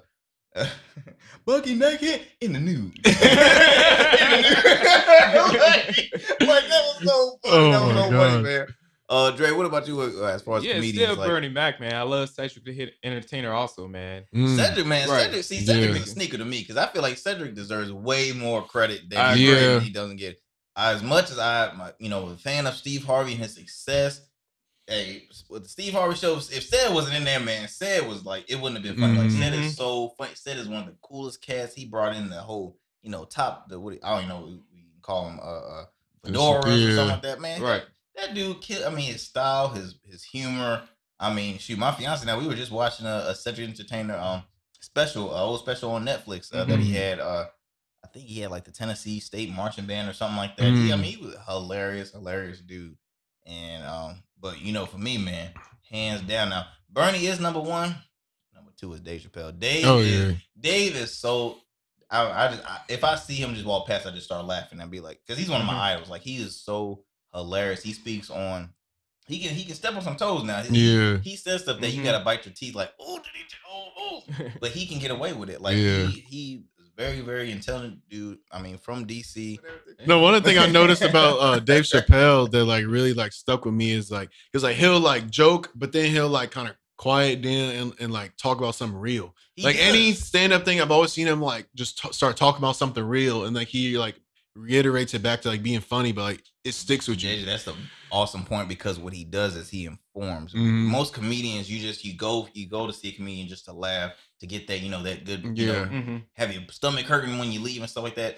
uh 0.56 0.68
Bucky 1.46 1.76
naked 1.76 2.22
in 2.42 2.54
the 2.54 2.60
nude. 2.60 2.94
In 3.06 3.06
like, 4.44 6.12
like, 6.42 6.68
that 6.68 6.84
was 6.84 7.02
so 7.04 7.40
funny. 7.44 7.56
Oh 7.56 7.72
that 7.72 7.82
was 7.86 7.96
my 7.96 8.02
so 8.06 8.12
God. 8.12 8.32
funny, 8.32 8.44
man. 8.44 8.68
Uh, 9.12 9.32
Dre, 9.32 9.52
what 9.52 9.66
about 9.66 9.88
you 9.88 10.00
uh, 10.02 10.26
as 10.28 10.44
far 10.44 10.58
as 10.58 10.64
Yeah, 10.64 10.74
it's 10.74 10.80
comedians? 10.82 11.12
still 11.14 11.16
like, 11.18 11.28
Bernie 11.28 11.50
Mac, 11.50 11.80
man. 11.80 11.96
I 11.96 12.04
love 12.04 12.30
Cedric 12.30 12.64
the 12.64 12.72
Hit 12.72 12.94
Entertainer 13.04 13.52
also, 13.52 13.88
man. 13.88 14.24
Mm. 14.36 14.56
Cedric, 14.56 14.86
man, 14.86 15.10
Right. 15.10 15.24
Cedric. 15.24 15.44
See, 15.46 15.66
Cedric 15.66 15.90
Yeah. 15.96 16.02
is 16.02 16.08
a 16.08 16.12
sneaker 16.12 16.38
to 16.38 16.46
me 16.46 16.60
because 16.60 16.78
I 16.78 16.86
feel 16.88 17.02
like 17.02 17.18
Cedric 17.18 17.56
deserves 17.56 17.92
way 17.92 18.34
more 18.34 18.64
credit 18.64 19.10
than 19.10 19.20
I 19.20 19.36
he, 19.36 19.52
agree. 19.52 19.86
he 19.86 19.90
doesn't 19.90 20.18
get. 20.18 20.40
As 20.76 21.04
much 21.04 21.30
as 21.32 21.40
I, 21.40 21.74
my, 21.74 21.92
you 22.00 22.10
know, 22.10 22.28
a 22.28 22.36
fan 22.38 22.68
of 22.68 22.76
Steve 22.76 23.06
Harvey 23.06 23.34
and 23.34 23.42
his 23.42 23.56
success. 23.56 24.22
Hey, 24.88 25.28
with 25.50 25.64
the 25.64 25.70
Steve 25.70 25.94
Harvey 25.94 26.16
show, 26.16 26.38
if 26.38 26.64
Ced 26.64 26.94
wasn't 26.94 27.16
in 27.16 27.24
there, 27.24 27.40
man, 27.40 27.68
Ced 27.68 28.08
was 28.08 28.26
like 28.26 28.50
it 28.50 28.56
wouldn't 28.60 28.84
have 28.84 28.84
been 28.84 29.00
funny. 29.00 29.20
Like 29.20 29.30
Ced 29.30 29.54
Mhm. 29.54 29.60
is 29.70 29.76
so 29.76 30.16
funny. 30.18 30.34
Ced 30.34 30.58
is 30.58 30.68
one 30.68 30.80
of 30.80 30.86
the 30.88 30.98
coolest 31.02 31.42
cats. 31.42 31.76
He 31.76 31.86
brought 31.86 32.16
in 32.16 32.30
the 32.30 32.42
whole 32.42 32.80
you 33.02 33.10
know, 33.10 33.24
top 33.26 33.70
the 33.70 33.80
what 33.80 33.98
I 34.04 34.10
don't 34.16 34.26
even 34.26 34.30
know 34.30 34.46
we 34.46 34.80
can 34.82 35.02
call 35.02 35.26
them 35.26 35.40
uh, 35.40 35.44
uh 35.44 35.86
fedoras 36.26 36.88
or 36.88 36.92
something 36.92 37.08
like 37.14 37.22
that, 37.22 37.40
man. 37.40 37.62
Right. 37.62 37.84
That 38.16 38.34
dude 38.34 38.62
killed. 38.62 38.84
I 38.86 38.90
mean 38.90 39.14
his 39.14 39.24
style, 39.24 39.70
his 39.70 39.96
his 40.04 40.24
humor. 40.24 40.82
I 41.20 41.34
mean, 41.34 41.58
shoot, 41.58 41.78
my 41.78 41.92
fiance 41.92 42.26
now 42.26 42.40
we 42.40 42.48
were 42.48 42.56
just 42.56 42.72
watching 42.72 43.06
a, 43.06 43.26
a 43.28 43.36
Cedric 43.36 43.70
Entertainer 43.70 44.16
um 44.18 44.44
special, 44.82 45.34
uh, 45.34 45.44
old 45.44 45.60
special 45.60 45.92
on 45.92 46.06
Netflix 46.06 46.54
uh, 46.54 46.64
that 46.66 46.80
he 46.80 46.92
Mhm. 46.92 46.96
had 46.96 47.20
uh 47.20 47.46
think 48.14 48.26
he 48.26 48.40
had 48.42 48.52
like 48.52 48.66
the 48.66 48.72
Tennessee 48.72 49.20
State 49.20 49.52
Marching 49.52 49.86
Band 49.86 50.10
or 50.10 50.14
something 50.14 50.38
like 50.38 50.56
that. 50.58 50.66
He, 50.74 50.92
I 50.92 50.96
Mm. 50.96 51.02
mean, 51.02 51.18
he 51.18 51.26
was 51.26 51.36
a 51.36 51.44
hilarious, 51.52 52.12
hilarious 52.12 52.60
dude. 52.60 52.96
And 53.46 53.84
um, 53.86 54.24
but 54.40 54.60
you 54.62 54.72
know, 54.74 54.86
for 54.86 54.98
me, 54.98 55.18
man, 55.18 55.52
hands 55.90 56.22
down. 56.22 56.50
Now, 56.50 56.66
Bernie 56.90 57.26
is 57.26 57.40
number 57.40 57.60
one. 57.60 57.96
Number 58.54 58.72
two 58.78 58.94
is 58.94 59.00
Dave 59.02 59.22
Chappelle. 59.22 59.58
Dave, 59.58 59.86
Oh 59.86 60.00
is, 60.00 60.32
yeah. 60.32 60.36
Dave 60.60 60.96
is 60.96 61.18
so. 61.18 61.58
I, 62.12 62.46
I 62.46 62.48
just 62.50 62.64
I, 62.66 62.80
if 62.90 63.04
I 63.04 63.16
see 63.16 63.36
him 63.36 63.54
just 63.54 63.66
walk 63.66 63.88
past, 63.88 64.06
I 64.08 64.12
just 64.12 64.26
start 64.26 64.46
laughing 64.46 64.80
and 64.82 64.90
be 64.92 65.00
like, 65.00 65.20
because 65.26 65.38
he's 65.40 65.50
one 65.50 65.62
of 65.62 65.68
my 65.68 65.74
Mhm. 65.74 65.80
idols. 65.96 66.10
Like 66.10 66.22
he 66.24 66.38
is 66.38 66.60
so 66.62 67.04
hilarious. 67.34 67.84
He 67.84 67.94
speaks 67.94 68.30
on. 68.30 68.74
He 69.28 69.40
can 69.40 69.54
he 69.54 69.64
can 69.64 69.76
step 69.76 69.96
on 69.96 70.02
some 70.02 70.16
toes 70.16 70.44
now. 70.44 70.62
He, 70.64 70.76
Yeah. 70.76 71.18
he 71.20 71.36
says 71.36 71.62
stuff 71.62 71.80
that 71.82 71.90
you 71.92 72.02
Mhm. 72.02 72.06
gotta 72.06 72.24
bite 72.26 72.46
your 72.46 72.54
teeth 72.56 72.74
like, 72.74 72.92
oh, 73.00 73.18
did 73.18 73.26
he? 73.36 73.44
Oh, 73.72 73.90
oh 73.98 74.24
but 74.60 74.72
he 74.72 74.88
can 74.88 74.98
get 75.00 75.12
away 75.12 75.34
with 75.34 75.50
it. 75.52 75.62
Like 75.62 75.78
Yeah. 75.78 76.06
he 76.06 76.12
he 76.28 76.56
is 76.56 76.64
very 77.00 77.22
very 77.22 77.52
intelligent 77.52 78.02
dude. 78.10 78.40
I 78.52 78.62
mean, 78.62 78.78
from 78.78 79.08
DC. 79.08 79.58
No, 80.06 80.20
one 80.20 80.36
of 80.36 80.44
the 80.44 80.50
thing 80.50 80.60
I 80.60 80.68
noticed 80.68 81.02
about 81.02 81.38
uh, 81.38 81.60
Dave 81.72 81.84
Chappelle 81.84 82.52
that 82.52 82.66
like 82.66 82.86
really 82.86 83.14
like 83.14 83.32
stuck 83.32 83.64
with 83.64 83.74
me 83.74 83.92
is 83.92 84.12
like 84.12 84.30
because 84.52 84.64
like 84.64 84.76
he'll 84.76 85.00
like 85.00 85.30
joke, 85.30 85.72
but 85.76 85.94
then 85.94 86.12
he'll 86.12 86.28
like 86.28 86.52
kind 86.52 86.68
of 86.68 86.76
quiet 86.98 87.42
down 87.42 87.70
and, 87.70 87.94
and 88.02 88.12
like 88.12 88.36
talk 88.36 88.58
about 88.58 88.76
something 88.76 89.00
real. 89.00 89.34
He 89.56 89.64
like 89.64 89.78
any 89.80 90.12
does. 90.12 90.24
stand 90.24 90.52
up 90.52 90.66
thing, 90.66 90.82
I've 90.82 90.92
always 90.92 91.14
seen 91.14 91.26
him 91.26 91.42
like 91.42 91.68
just 91.74 92.00
t- 92.00 92.12
start 92.12 92.36
talking 92.36 92.60
about 92.60 92.76
something 92.76 93.04
real, 93.04 93.46
and 93.46 93.56
like 93.56 93.70
he 93.70 93.98
like 93.98 94.20
reiterates 94.56 95.14
it 95.14 95.24
back 95.24 95.42
to 95.42 95.48
like 95.48 95.64
being 95.64 95.80
funny, 95.80 96.12
but 96.12 96.24
like 96.24 96.44
it 96.66 96.74
sticks 96.74 97.08
with 97.08 97.24
you. 97.24 97.30
JJ, 97.30 97.46
that's 97.46 97.68
an 97.68 97.76
awesome 98.12 98.44
point 98.46 98.68
because 98.68 99.00
what 99.00 99.14
he 99.14 99.24
does 99.24 99.56
is 99.56 99.70
he 99.70 99.86
informs. 99.86 100.54
Mhm. 100.54 100.88
Most 100.90 101.14
comedians, 101.14 101.70
you 101.70 101.80
just 101.80 102.04
you 102.04 102.14
go 102.16 102.48
you 102.54 102.68
go 102.68 102.88
to 102.88 102.94
see 102.94 103.10
a 103.10 103.12
comedian 103.12 103.48
just 103.48 103.66
to 103.66 103.74
laugh 103.74 104.14
to 104.40 104.48
get 104.48 104.68
that 104.68 104.80
you 104.82 104.90
know 104.90 105.04
that 105.04 105.26
good 105.26 105.44
you 105.58 105.68
Yeah. 105.68 105.86
know 105.86 106.02
hmm 106.02 106.18
have 106.34 106.54
your 106.54 106.64
stomach 106.72 107.06
hurting 107.06 107.38
when 107.38 107.52
you 107.52 107.60
leave 107.60 107.82
and 107.82 107.90
stuff 107.90 108.04
like 108.04 108.16
that. 108.16 108.38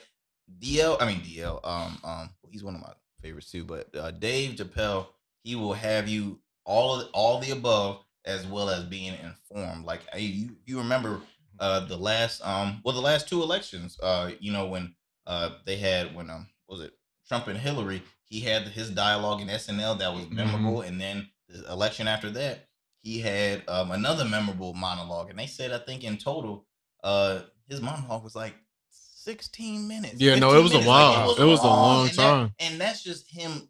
DL, 0.60 0.98
I 1.00 1.06
mean 1.06 1.22
DL, 1.22 1.60
um, 1.64 1.98
um, 2.04 2.30
he's 2.50 2.64
one 2.64 2.76
of 2.76 2.82
my 2.82 2.94
favorites 3.22 3.52
too. 3.52 3.64
But 3.64 3.96
uh, 3.96 4.12
Dave 4.12 4.56
Chappelle, 4.56 5.08
he 5.44 5.56
will 5.56 5.74
have 5.74 6.08
you 6.10 6.40
all 6.66 7.00
of 7.00 7.10
all 7.14 7.40
the 7.40 7.52
above 7.52 8.04
as 8.26 8.46
well 8.46 8.70
as 8.70 8.84
being 8.86 9.14
informed. 9.24 9.86
Like 9.86 10.02
I- 10.14 10.18
you, 10.18 10.56
you 10.66 10.78
remember 10.78 11.22
uh 11.60 11.82
the 11.86 11.98
last 11.98 12.42
um 12.46 12.82
well 12.84 12.96
the 12.96 13.02
last 13.02 13.28
two 13.28 13.44
elections 13.44 14.00
uh 14.02 14.32
you 14.40 14.52
know 14.52 14.66
when 14.68 14.96
uh 15.28 15.50
they 15.66 15.76
had 15.76 16.16
when 16.16 16.30
um 16.30 16.48
what 16.66 16.78
was 16.80 16.86
it 16.88 16.94
Trump 17.28 17.48
and 17.48 17.58
Hillary 17.58 18.02
he 18.32 18.40
had 18.40 18.64
his 18.70 18.90
dialogue 18.90 19.42
in 19.42 19.48
SNL 19.50 19.96
that 20.00 20.14
was 20.16 20.26
Mhm. 20.26 20.32
memorable 20.32 20.82
and 20.82 21.00
then 21.00 21.30
the 21.50 21.70
election 21.70 22.08
after 22.08 22.30
that 22.32 22.68
he 23.04 23.20
had 23.20 23.64
um 23.68 23.92
another 23.92 24.24
memorable 24.26 24.74
monologue 24.74 25.30
and 25.30 25.38
they 25.38 25.48
said 25.48 25.72
I 25.74 25.80
think 25.80 26.04
in 26.04 26.18
total 26.18 26.66
uh 27.04 27.42
his 27.68 27.82
monologue 27.82 28.24
was 28.24 28.36
like 28.36 28.56
16 28.90 29.88
minutes 29.88 30.16
Yeah, 30.20 30.36
no, 30.36 30.54
it 30.58 30.64
was 30.64 30.72
a 30.72 30.76
minutes. 30.76 30.88
while. 30.88 31.32
It 31.36 31.44
was 31.46 31.60
a 31.62 31.68
long 31.68 32.08
and 32.08 32.18
that- 32.18 32.32
time. 32.32 32.56
and 32.60 32.82
that's 32.82 33.04
just 33.04 33.30
him 33.30 33.70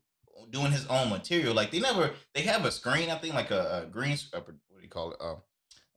doing 0.52 0.72
his 0.72 0.86
own 0.88 1.10
material 1.10 1.54
like 1.54 1.72
they 1.72 1.80
never 1.80 2.14
they 2.34 2.42
have 2.44 2.66
a 2.66 2.72
screen 2.72 3.10
I 3.10 3.18
think 3.18 3.34
like 3.34 3.52
a, 3.52 3.84
a 3.84 3.86
green 3.88 4.18
uh, 4.34 4.40
what 4.42 4.78
do 4.78 4.84
you 4.84 4.90
call 4.90 5.12
it 5.12 5.18
uh, 5.22 5.36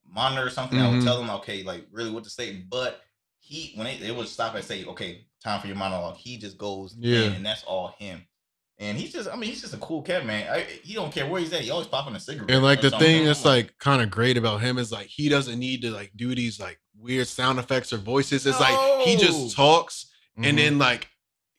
monitor 0.06 0.46
or 0.46 0.50
something 0.50 0.78
that 0.78 0.88
Mhm. 0.90 0.96
would 0.98 1.02
tell 1.04 1.18
them 1.18 1.30
okay 1.38 1.62
like 1.64 1.86
really 1.90 2.10
what 2.10 2.24
to 2.24 2.30
say 2.30 2.52
but 2.52 3.02
he 3.40 3.72
when 3.74 3.84
they, 3.86 3.96
they 3.98 4.10
would 4.12 4.28
stop 4.28 4.54
and 4.54 4.64
say 4.64 4.84
okay 4.86 5.26
time 5.42 5.60
for 5.60 5.66
your 5.66 5.76
monologue 5.76 6.16
he 6.16 6.36
just 6.38 6.56
goes 6.56 6.94
Yeah. 6.98 7.32
and 7.32 7.44
that's 7.44 7.64
all 7.64 7.88
him 7.98 8.26
and 8.78 8.98
he's 8.98 9.12
just 9.12 9.28
I 9.28 9.36
mean 9.36 9.50
he's 9.50 9.60
just 9.60 9.74
a 9.74 9.78
cool 9.78 10.02
cat 10.02 10.26
man 10.26 10.50
I, 10.52 10.60
he 10.82 10.94
don't 10.94 11.12
care 11.12 11.26
where 11.26 11.40
he's 11.40 11.52
at 11.52 11.60
he 11.60 11.70
always 11.70 11.86
popping 11.86 12.14
a 12.16 12.20
cigarette 12.20 12.50
And 12.50 12.62
like 12.62 12.80
the 12.80 12.90
something. 12.90 13.06
thing 13.06 13.24
that's 13.26 13.44
like 13.44 13.76
kind 13.78 14.02
of 14.02 14.10
great 14.10 14.36
about 14.36 14.60
him 14.60 14.78
is 14.78 14.90
like 14.90 15.06
he 15.06 15.28
doesn't 15.28 15.58
need 15.58 15.82
to 15.82 15.90
like 15.90 16.10
do 16.16 16.34
these 16.34 16.58
like 16.58 16.80
weird 16.98 17.26
sound 17.28 17.58
effects 17.58 17.92
or 17.92 17.98
voices. 17.98 18.46
It's 18.46 18.58
like 18.60 18.78
he 19.06 19.16
just 19.16 19.54
talks 19.56 20.06
Mm-hmm. 20.36 20.44
and 20.46 20.58
then 20.58 20.78
like 20.78 21.06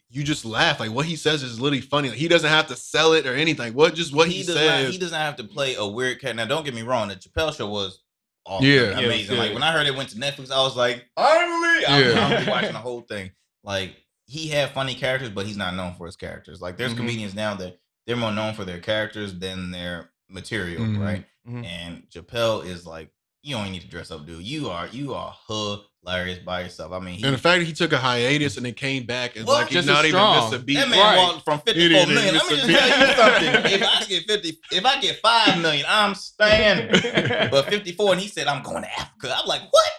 you 0.10 0.22
just 0.24 0.44
laugh. 0.44 0.82
Like 0.82 0.92
what 0.92 1.06
he 1.06 1.16
says 1.16 1.44
is 1.44 1.62
literally 1.62 1.80
funny. 1.80 2.10
Like, 2.10 2.18
he 2.18 2.28
doesn't 2.28 2.50
have 2.50 2.68
to 2.68 2.76
sell 2.76 3.14
it 3.14 3.26
or 3.26 3.34
anything. 3.34 3.74
What 3.74 3.96
just 3.96 4.14
what 4.14 4.28
he, 4.30 4.44
does 4.44 4.54
says. 4.56 4.84
not 4.86 4.92
he 4.92 4.98
does 4.98 5.12
not 5.14 5.22
have 5.22 5.38
to 5.38 5.46
play 5.46 5.76
a 5.76 5.86
weird 5.88 6.20
cat. 6.20 6.36
Now, 6.36 6.44
don't 6.46 6.66
get 6.66 6.74
me 6.76 6.82
wrong, 6.82 7.08
the 7.08 7.16
Chappelle 7.16 7.56
show 7.56 7.68
was 7.70 8.02
awesome, 8.46 8.66
Yeah. 8.68 8.82
like, 8.82 8.84
Yeah, 8.84 8.92
it 8.92 8.96
was 8.96 9.06
amazing. 9.06 9.38
like 9.38 9.54
when 9.54 9.64
I 9.64 9.72
heard 9.72 9.88
it 9.88 9.96
went 9.96 10.10
to 10.10 10.18
Netflix, 10.18 10.52
I 10.52 10.58
was 10.62 10.76
like, 10.76 11.06
finally, 11.16 11.86
I'm, 11.88 12.04
Yeah. 12.04 12.38
I'm 12.42 12.46
watching 12.48 12.74
the 12.74 12.80
whole 12.80 13.02
thing. 13.02 13.32
Like 13.64 13.96
he 14.28 14.48
had 14.48 14.72
funny 14.72 14.96
characters, 14.96 15.30
but 15.30 15.46
he's 15.46 15.58
not 15.58 15.76
known 15.76 15.94
for 15.96 16.06
his 16.06 16.16
characters. 16.16 16.62
Like 16.62 16.78
there's 16.78 16.94
Mhm. 16.94 16.98
comedians 16.98 17.34
now 17.36 17.56
that 17.56 17.78
they're 18.08 18.16
more 18.16 18.32
known 18.32 18.54
for 18.54 18.66
their 18.66 18.80
characters 18.80 19.34
than 19.36 19.72
their 19.72 20.12
material, 20.30 20.82
Mhm. 20.84 21.00
right? 21.00 21.26
Mhm. 21.48 21.66
And 21.66 22.04
Chappelle 22.10 22.66
is 22.66 22.86
like, 22.86 23.10
you 23.44 23.56
don't 23.56 23.72
need 23.72 23.82
to 23.82 23.88
dress 23.88 24.10
up, 24.10 24.26
dude. 24.26 24.44
You 24.44 24.70
are 24.72 24.88
you 24.88 25.14
are 25.14 25.36
hilarious 25.48 26.40
by 26.40 26.62
yourself. 26.62 26.92
I 26.92 27.00
mean, 27.00 27.20
he, 27.20 27.24
and 27.24 27.36
the 27.36 27.38
fact 27.38 27.60
that 27.60 27.66
he 27.66 27.74
took 27.74 27.94
a 27.94 27.98
hiatus 28.00 28.58
and 28.58 28.66
then 28.66 28.74
came 28.74 29.04
back 29.06 29.36
and 29.36 29.46
What? 29.46 29.62
like 29.66 29.70
he's 29.72 29.86
not 29.86 30.00
as 30.00 30.10
even 30.10 30.20
strong. 30.20 30.50
missed 30.52 30.62
a 30.62 30.66
beat. 30.66 30.74
That 30.76 30.90
man 30.90 31.00
Right. 31.00 31.18
walked 31.18 31.46
from 31.46 31.60
54 31.62 31.90
didn't 32.06 32.16
million. 32.16 32.34
Let 32.36 32.50
me 32.50 32.56
just 32.56 32.68
tell 32.68 33.00
you 33.00 33.16
something. 33.16 33.72
if 33.74 33.84
I 33.84 34.06
get 34.06 34.28
50, 34.28 34.58
if 34.72 34.86
I 34.86 35.00
get 35.02 35.20
5 35.22 35.62
million, 35.62 35.86
I'm 35.88 36.16
staying. 36.16 36.90
But 37.52 37.70
54, 37.70 38.14
and 38.14 38.22
he 38.22 38.28
said, 38.28 38.48
I'm 38.48 38.64
going 38.64 38.82
to 38.82 39.00
Africa. 39.00 39.36
I'm 39.38 39.46
like, 39.48 39.62
what? 39.72 39.92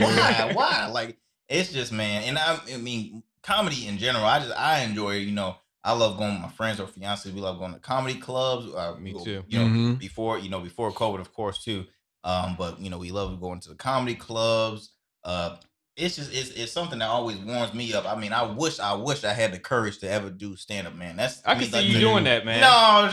Why? 0.00 0.52
Why? 0.54 0.86
Like, 0.86 1.18
it's 1.50 1.70
just, 1.72 1.92
man. 1.92 2.22
And 2.24 2.38
I, 2.38 2.58
I 2.72 2.76
mean, 2.78 3.22
comedy 3.46 3.86
in 3.86 3.98
general, 3.98 4.24
I 4.24 4.40
just, 4.40 4.56
I 4.58 4.80
enjoy, 4.80 5.12
you 5.18 5.32
know, 5.32 5.56
I 5.84 5.92
love 5.92 6.18
going 6.18 6.32
with 6.32 6.42
my 6.42 6.48
friends 6.48 6.80
or 6.80 6.86
fiancés. 6.86 7.32
We 7.32 7.40
love 7.40 7.58
going 7.58 7.72
to 7.72 7.78
comedy 7.78 8.18
clubs. 8.18 8.66
Uh, 8.74 8.96
Me 8.98 9.12
too. 9.12 9.44
You 9.46 9.58
know, 9.60 9.66
Mhm. 9.66 9.98
before, 9.98 10.38
you 10.38 10.50
know, 10.50 10.60
before 10.60 10.90
COVID, 10.92 11.20
of 11.20 11.32
course, 11.32 11.62
too. 11.62 11.86
Um, 12.24 12.56
but 12.58 12.80
you 12.80 12.90
know, 12.90 12.98
we 12.98 13.12
love 13.12 13.40
going 13.40 13.60
to 13.60 13.68
the 13.68 13.76
comedy 13.76 14.16
clubs. 14.16 14.90
Uh, 15.22 15.56
it's 15.96 16.16
just 16.16 16.34
it's, 16.34 16.50
it's 16.50 16.72
something 16.72 16.98
that 16.98 17.08
always 17.08 17.36
warms 17.38 17.72
me 17.72 17.94
up. 17.94 18.04
I 18.04 18.16
mean, 18.16 18.32
I 18.32 18.42
wish 18.42 18.80
I 18.80 18.94
wish 18.94 19.22
I 19.24 19.32
had 19.32 19.52
the 19.52 19.58
courage 19.60 19.98
to 19.98 20.10
ever 20.10 20.28
do 20.28 20.56
stand 20.56 20.88
up, 20.88 20.94
man. 20.96 21.16
That's 21.16 21.40
I 21.46 21.54
to 21.54 21.60
can 21.60 21.60
me, 21.60 21.66
see 21.66 21.76
like 21.76 21.86
you 21.86 21.98
doing 22.00 22.24
that, 22.24 22.44
man. 22.44 22.60
No, 22.60 22.66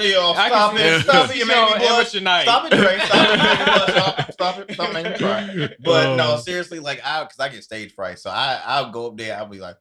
Gio, 0.04 0.36
I 0.36 0.48
stop 0.50 0.76
can 0.76 0.82
it, 1.00 1.02
stop 1.04 1.30
it, 1.30 1.36
you 1.36 1.42
you 1.42 1.46
make 1.48 1.70
me 1.80 1.88
blush. 1.88 2.10
Stop 2.10 2.66
it, 2.66 2.76
Drake. 2.76 3.02
Stop 3.04 3.30
it, 3.30 3.38
make 3.38 3.60
me 3.60 3.66
blush. 3.66 3.90
Stop, 3.92 4.32
stop 4.34 4.60
it, 4.60 4.74
stop 4.74 4.94
making 4.94 5.12
me 5.14 5.18
cry. 5.20 5.70
But 5.80 6.16
no, 6.18 6.34
Um, 6.34 6.42
seriously, 6.42 6.80
like 6.80 7.02
I, 7.06 7.24
because 7.24 7.40
I 7.40 7.50
get 7.50 7.64
stage 7.64 7.94
fright, 7.94 8.18
so 8.20 8.32
I, 8.32 8.60
I'll 8.66 8.90
go 8.92 9.08
up 9.08 9.18
there, 9.18 9.38
I'll 9.38 9.46
be 9.46 9.60
like, 9.60 9.78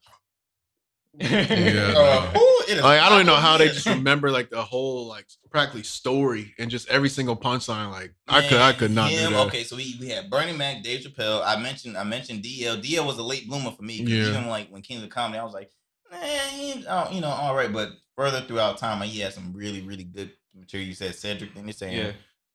Yeah, 1.14 1.92
uh, 1.96 2.32
ooh, 2.38 2.64
like 2.76 3.00
I 3.00 3.08
don't 3.08 3.18
even 3.18 3.26
know 3.26 3.34
how 3.36 3.58
they 3.58 3.68
just 3.68 3.86
remember 3.86 4.30
like 4.30 4.48
the 4.48 4.62
whole 4.62 5.06
like 5.06 5.26
practically 5.50 5.82
story 5.82 6.54
and 6.58 6.70
just 6.70 6.88
every 6.88 7.10
single 7.10 7.36
punchline. 7.36 7.90
Like 7.90 8.14
I 8.26 8.40
could 8.48 8.60
I 8.60 8.72
could 8.72 8.90
not 8.92 9.10
him- 9.10 9.30
do 9.30 9.36
that. 9.36 9.46
Okay, 9.48 9.62
so 9.64 9.76
we, 9.76 9.94
we 10.00 10.08
had 10.08 10.30
Bernie 10.30 10.56
Mac, 10.56 10.82
Dave 10.82 11.00
Chappelle. 11.00 11.42
I 11.44 11.60
mentioned 11.60 11.98
I 11.98 12.04
mentioned 12.04 12.42
DL. 12.42 12.82
DL 12.82 13.04
was 13.06 13.18
a 13.18 13.22
late 13.22 13.46
bloomer 13.46 13.70
for 13.72 13.82
me. 13.82 13.96
Yeah. 13.96 14.30
Even 14.30 14.46
like 14.48 14.68
when 14.70 14.80
King 14.80 14.98
of 14.98 15.02
the 15.02 15.08
Comedy, 15.10 15.38
I 15.38 15.44
was 15.44 15.52
like, 15.52 15.70
nah, 16.10 16.16
he 16.18 16.72
ain't- 16.72 16.86
oh, 16.88 17.08
you 17.12 17.20
know, 17.20 17.28
all 17.28 17.54
right. 17.54 17.70
But 17.72 17.90
further 18.16 18.40
throughout 18.40 18.78
time, 18.78 19.02
he 19.02 19.20
had 19.20 19.34
some 19.34 19.52
really 19.52 19.82
really 19.82 20.04
good 20.04 20.30
material. 20.54 20.88
You 20.88 20.94
said 20.94 21.14
Cedric, 21.14 21.54
then 21.54 21.64
you're 21.66 21.74
saying, 21.74 21.96
Yeah. 21.98 22.08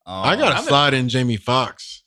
um, 0.08 0.26
I 0.26 0.36
gotta 0.36 0.56
I'm 0.56 0.64
a- 0.64 0.68
slide 0.68 0.94
in 0.96 1.10
Jamie 1.10 1.38
Foxx. 1.38 2.04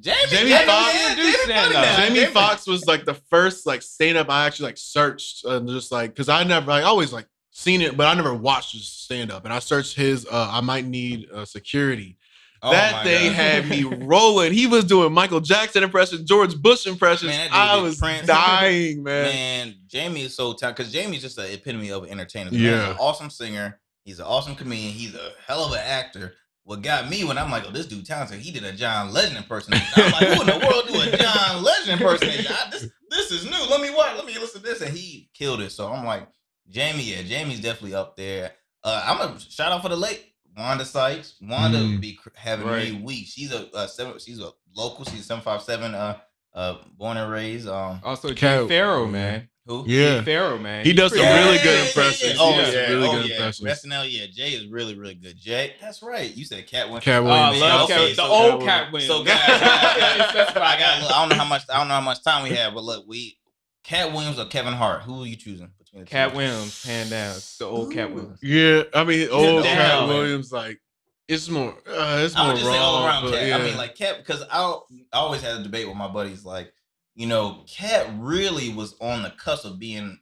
Jamie, 0.00 0.16
Jamie 0.28 0.50
Jamie 0.50 0.66
Foxx- 0.66 0.94
yeah, 0.94 1.14
do 1.14 1.22
Jamie 1.22 1.36
stand 1.44 1.74
up. 1.74 1.96
Jamie 1.96 2.26
Foxx 2.26 2.66
was 2.66 2.86
like 2.86 3.04
the 3.04 3.14
first 3.14 3.66
like 3.66 3.82
stand 3.82 4.18
up 4.18 4.28
I 4.30 4.46
actually 4.46 4.66
like 4.66 4.78
searched 4.78 5.44
and 5.44 5.68
just 5.68 5.90
like 5.92 6.10
because 6.10 6.28
I 6.28 6.44
never 6.44 6.70
I 6.70 6.82
always 6.82 7.12
like 7.12 7.26
seen 7.50 7.80
it 7.82 7.96
but 7.96 8.06
I 8.06 8.14
never 8.14 8.34
watched 8.34 8.72
his 8.72 8.86
stand 8.88 9.30
up 9.32 9.44
and 9.44 9.52
I 9.54 9.58
searched 9.60 9.96
his 9.96 10.26
uh 10.26 10.48
I 10.52 10.60
might 10.60 10.84
need 10.84 11.28
uh, 11.32 11.44
security. 11.44 12.18
Oh 12.62 12.70
that 12.72 12.92
my 12.92 13.02
thing 13.04 13.26
God. 13.26 13.34
had 13.34 13.68
me 13.68 13.82
rolling. 14.06 14.52
He 14.52 14.66
was 14.66 14.84
doing 14.84 15.12
Michael 15.12 15.40
Jackson 15.40 15.82
impressions, 15.82 16.22
George 16.22 16.56
Bush 16.56 16.86
impressions. 16.86 17.30
Man, 17.32 17.48
I 17.52 17.76
was 17.80 17.98
Prince. 17.98 18.26
dying, 18.26 19.02
man. 19.02 19.24
Man, 19.26 19.74
Jamie 19.86 20.22
is 20.22 20.34
so 20.34 20.52
talented 20.54 20.76
because 20.86 20.92
Jamie's 20.92 21.20
just 21.22 21.36
the 21.36 21.52
epitome 21.52 21.90
of 21.90 22.04
an 22.04 22.10
entertainer. 22.10 22.50
The 22.50 22.56
Yeah. 22.56 22.90
an 22.92 22.96
awesome 22.98 23.28
singer. 23.30 23.78
He's 24.04 24.20
an 24.20 24.24
awesome 24.26 24.54
comedian. 24.56 24.92
He's 24.92 25.14
a 25.14 25.32
hell 25.46 25.64
of 25.66 25.72
an 25.72 25.80
actor. 25.84 26.34
What 26.66 26.82
got 26.82 27.08
me 27.08 27.22
when 27.22 27.38
I'm 27.38 27.50
like, 27.50 27.62
oh, 27.64 27.70
this 27.70 27.86
dude 27.86 28.04
talented. 28.04 28.40
He 28.40 28.50
did 28.50 28.64
a 28.64 28.72
John 28.72 29.12
Legend 29.12 29.36
impersonation. 29.36 29.86
I'm 29.96 30.10
like, 30.10 30.26
who 30.28 30.40
in 30.40 30.46
the 30.48 30.66
world 30.66 30.84
do 30.88 31.00
a 31.00 31.16
John 31.16 31.62
Legend 31.62 32.00
impersonation? 32.00 32.52
I, 32.52 32.70
this 32.70 32.88
this 33.08 33.30
is 33.30 33.44
new. 33.44 33.66
Let 33.70 33.80
me 33.80 33.90
watch. 33.94 34.16
Let 34.16 34.26
me 34.26 34.34
listen 34.34 34.60
to 34.62 34.66
this, 34.66 34.80
and 34.82 34.92
he 34.96 35.30
killed 35.32 35.60
it. 35.60 35.70
So 35.70 35.86
I'm 35.92 36.04
like, 36.04 36.26
Jamie, 36.68 37.04
yeah, 37.04 37.22
Jamie's 37.22 37.60
definitely 37.60 37.94
up 37.94 38.16
there. 38.16 38.50
Uh, 38.82 39.00
I'm 39.06 39.20
a 39.36 39.38
shout 39.40 39.70
out 39.70 39.80
for 39.82 39.88
the 39.90 39.96
late 39.96 40.24
Wanda 40.56 40.84
Sykes. 40.84 41.36
Wanda 41.40 41.78
Mm. 41.78 42.00
be 42.00 42.18
having 42.34 42.66
Right. 42.66 42.92
me 42.92 43.00
weak. 43.00 43.26
She's 43.28 43.52
a 43.52 43.72
uh, 43.72 43.86
seven. 43.86 44.18
She's 44.18 44.40
a 44.40 44.50
local. 44.74 45.04
She's 45.04 45.24
seven 45.24 45.44
five 45.44 45.62
seven. 45.62 45.94
Uh, 45.94 46.18
uh, 46.52 46.78
born 46.96 47.16
and 47.16 47.30
raised. 47.30 47.68
Um, 47.68 48.00
Also, 48.02 48.28
Katt- 48.34 48.62
Jay 48.62 48.68
Pharoah, 48.68 49.06
man. 49.06 49.48
Who? 49.66 49.84
Yeah. 49.86 50.18
Jay 50.18 50.24
Pharoah, 50.24 50.58
man. 50.60 50.84
He 50.84 50.90
He's 50.92 50.98
does 50.98 51.10
some 51.12 51.20
pretty 51.26 51.34
really 51.44 51.56
good. 51.58 51.64
good 51.64 51.86
impressions. 51.88 52.36
Oh 52.38 52.52
He 52.52 52.58
does 52.58 52.74
yeah, 52.74 52.80
really 52.88 53.08
oh, 53.08 53.12
good 53.12 53.26
yeah. 53.28 53.34
impressions. 53.36 53.68
SNL, 53.84 54.06
yeah. 54.08 54.26
Jay 54.32 54.50
is 54.50 54.66
really, 54.68 54.94
really 54.96 55.14
good. 55.14 55.36
Jay, 55.38 55.74
that's 55.80 56.02
right. 56.02 56.34
You 56.36 56.44
said 56.44 56.66
Cat 56.68 56.86
Winslet. 56.88 57.02
Katt 57.02 57.22
Oh, 57.22 57.26
I 57.26 57.50
Williams. 57.50 57.60
love 57.60 57.90
Okay, 57.90 57.94
Katt, 57.94 58.08
the 58.10 58.14
so- 58.14 58.28
old 58.28 58.62
Katt 58.62 58.92
Williams. 58.92 59.12
So 59.12 59.24
guys, 59.24 59.40
Yeah, 59.48 60.30
it's- 60.30 60.56
I 60.56 60.78
got. 60.78 61.02
Look, 61.02 61.10
I 61.10 61.20
don't 61.20 61.28
know 61.30 61.34
how 61.36 61.44
much. 61.48 61.62
I 61.68 61.78
don't 61.78 61.88
know 61.88 61.94
how 61.94 62.00
much 62.00 62.22
time 62.22 62.44
we 62.44 62.50
have, 62.56 62.74
but 62.74 62.84
look, 62.84 63.06
we 63.08 63.38
Katt 63.82 64.12
Williams 64.12 64.38
or 64.38 64.44
Kevin 64.46 64.72
Hart? 64.72 65.02
Who 65.02 65.22
are 65.22 65.26
you 65.26 65.36
choosing 65.36 65.70
between 65.78 66.04
the 66.04 66.10
Katt 66.10 66.30
two? 66.30 66.36
Williams, 66.38 66.84
hand 66.84 67.10
down, 67.10 67.36
the 67.58 67.64
old 67.66 67.92
Katt 67.92 68.12
Williams. 68.12 68.38
Yeah, 68.42 68.82
I 68.94 69.02
mean, 69.04 69.28
old 69.30 69.64
down, 69.64 69.76
Katt 69.76 69.98
man. 70.00 70.08
Williams, 70.08 70.52
like 70.52 70.80
it's 71.28 71.48
more, 71.48 71.70
uh, 71.88 72.18
it's 72.24 72.36
I 72.36 72.44
more 72.44 72.52
would 72.52 72.56
just 72.58 72.66
raw. 72.68 72.72
say 72.74 72.78
all 72.78 73.04
around 73.04 73.24
but 73.24 73.32
Katt. 73.32 73.48
yeah. 73.48 73.56
I 73.56 73.62
mean, 73.62 73.76
like 73.76 73.96
Katt, 73.96 74.18
because 74.18 74.42
I, 74.48 74.60
I 75.12 75.16
always 75.18 75.42
had 75.42 75.60
a 75.60 75.62
debate 75.64 75.88
with 75.88 75.96
my 75.96 76.06
buddies. 76.08 76.44
Like, 76.44 76.72
you 77.16 77.26
know, 77.26 77.64
Katt 77.66 78.06
really 78.18 78.68
was 78.72 78.94
on 79.00 79.22
the 79.22 79.30
cusp 79.30 79.64
of 79.64 79.78
being 79.80 80.20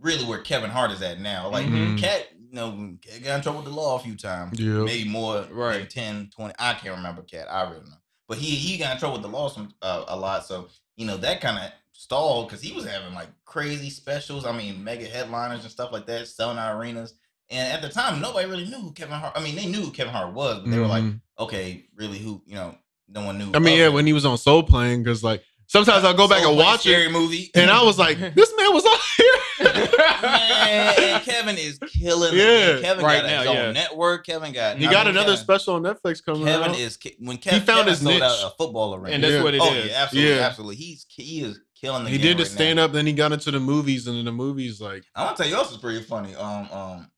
really 0.00 0.24
where 0.24 0.40
Kevin 0.40 0.70
Hart 0.70 0.90
is 0.90 1.02
at 1.02 1.20
now. 1.20 1.48
Like, 1.50 1.66
Mhm. 1.66 1.98
Katt, 1.98 2.26
you 2.38 2.54
know, 2.54 2.96
Katt 3.02 3.22
got 3.22 3.36
in 3.36 3.42
trouble 3.42 3.60
with 3.60 3.68
the 3.70 3.74
law 3.76 3.96
a 3.96 4.00
few 4.00 4.16
times. 4.16 4.58
yeah, 4.58 4.82
maybe 4.84 5.08
more 5.08 5.36
right. 5.42 5.50
Right. 5.52 5.78
than 5.80 5.88
10, 5.88 6.30
20. 6.34 6.54
I 6.58 6.74
can't 6.74 6.96
remember 6.96 7.22
Katt. 7.22 7.46
I 7.50 7.62
really 7.62 7.76
don't 7.80 7.90
know. 7.90 7.96
But 8.26 8.38
he 8.38 8.56
he 8.56 8.78
got 8.78 8.92
in 8.92 8.98
trouble 8.98 9.14
with 9.18 9.22
the 9.22 9.28
law 9.36 9.48
some, 9.48 9.72
uh, 9.82 10.04
a 10.08 10.16
lot. 10.16 10.46
So, 10.46 10.68
you 10.96 11.06
know, 11.06 11.16
that 11.18 11.40
kind 11.40 11.58
of 11.58 11.70
stalled 11.92 12.48
because 12.48 12.62
he 12.62 12.72
was 12.72 12.86
having 12.86 13.14
like 13.14 13.28
crazy 13.44 13.90
specials. 13.90 14.46
I 14.46 14.52
mean, 14.56 14.82
mega 14.82 15.04
headliners 15.06 15.62
and 15.62 15.70
stuff 15.70 15.92
like 15.92 16.06
that, 16.06 16.26
selling 16.26 16.58
out 16.58 16.74
arenas. 16.76 17.14
And 17.50 17.70
at 17.72 17.82
the 17.82 17.90
time, 17.90 18.20
nobody 18.22 18.48
really 18.48 18.64
knew 18.64 18.78
who 18.78 18.92
Kevin 18.92 19.18
Hart. 19.18 19.34
I 19.36 19.40
mean, 19.42 19.54
they 19.56 19.66
knew 19.66 19.82
who 19.82 19.90
Kevin 19.90 20.12
Hart 20.14 20.32
was, 20.32 20.60
but 20.60 20.70
they 20.70 20.78
were 20.78 20.86
like, 20.86 21.04
Mhm. 21.04 21.20
okay, 21.38 21.84
really, 21.94 22.18
who? 22.18 22.42
You 22.46 22.54
know, 22.54 22.78
no 23.08 23.22
one 23.26 23.36
knew. 23.38 23.52
I 23.54 23.58
mean, 23.58 23.78
yeah, 23.78 23.88
him. 23.88 23.92
when 23.92 24.06
he 24.06 24.14
was 24.14 24.24
on 24.24 24.38
Soul 24.38 24.62
Plane, 24.62 25.02
because 25.02 25.22
like 25.22 25.44
sometimes 25.66 26.04
I'll 26.04 26.14
go 26.14 26.28
back 26.28 26.42
Soul 26.42 26.50
and 26.50 26.58
watch 26.58 26.80
scary 26.80 27.06
it, 27.06 27.12
movie, 27.12 27.50
and 27.54 27.70
I 27.70 27.82
was 27.82 27.98
like, 27.98 28.18
this 28.18 28.52
man 28.56 28.72
was 28.72 28.84
on 28.84 28.98
here. 29.16 29.34
man, 30.22 31.20
Kevin 31.22 31.56
is 31.58 31.78
killing. 31.86 32.34
it. 32.34 32.36
Yeah. 32.38 32.80
Kevin 32.80 33.04
Right 33.04 33.22
got 33.22 33.26
now, 33.28 33.38
his 33.40 33.48
own 33.48 33.56
yeah. 33.56 33.70
network. 33.72 34.26
Kevin 34.26 34.52
got. 34.52 34.78
he 34.78 34.86
I 34.86 34.90
got 34.90 35.06
mean, 35.06 35.14
another 35.16 35.32
Kevin, 35.32 35.44
special 35.44 35.74
on 35.74 35.82
Netflix 35.82 36.24
coming 36.24 36.44
Kevin 36.44 36.70
out. 36.70 36.78
is 36.78 36.98
when 37.18 37.36
Kevin, 37.38 37.60
found 37.60 37.78
Kevin 37.86 37.88
his 37.90 38.00
sold 38.00 38.22
out 38.22 38.30
niche. 38.30 38.44
a 38.44 38.50
football 38.56 38.94
arena. 38.94 39.14
And 39.14 39.24
that's 39.24 39.32
Yeah. 39.34 39.42
what 39.42 39.54
it 39.54 39.58
is. 39.58 39.62
oh 39.62 39.74
yeah, 39.74 40.02
absolutely, 40.02 40.30
Yeah. 40.34 40.40
absolutely. 40.46 40.76
He's 40.76 41.06
he 41.08 41.40
is 41.42 41.60
killing 41.80 42.04
the 42.04 42.10
he 42.10 42.18
game 42.18 42.26
did 42.28 42.38
the 42.38 42.42
right 42.44 42.50
now. 42.50 42.54
stand 42.54 42.78
up, 42.78 42.92
then 42.92 43.06
he 43.06 43.12
got 43.12 43.32
into 43.32 43.50
the 43.50 43.60
movies, 43.60 44.06
and 44.06 44.16
in 44.18 44.24
the 44.24 44.32
movies, 44.32 44.80
like 44.80 45.04
I 45.14 45.24
want 45.24 45.36
to 45.36 45.42
tell 45.42 45.50
you, 45.50 45.56
else 45.56 45.70
is 45.72 45.78
pretty 45.78 46.02
funny. 46.02 46.34
Um, 46.34 46.68
um, 46.70 46.70
well, 46.72 47.00
hey 47.00 47.08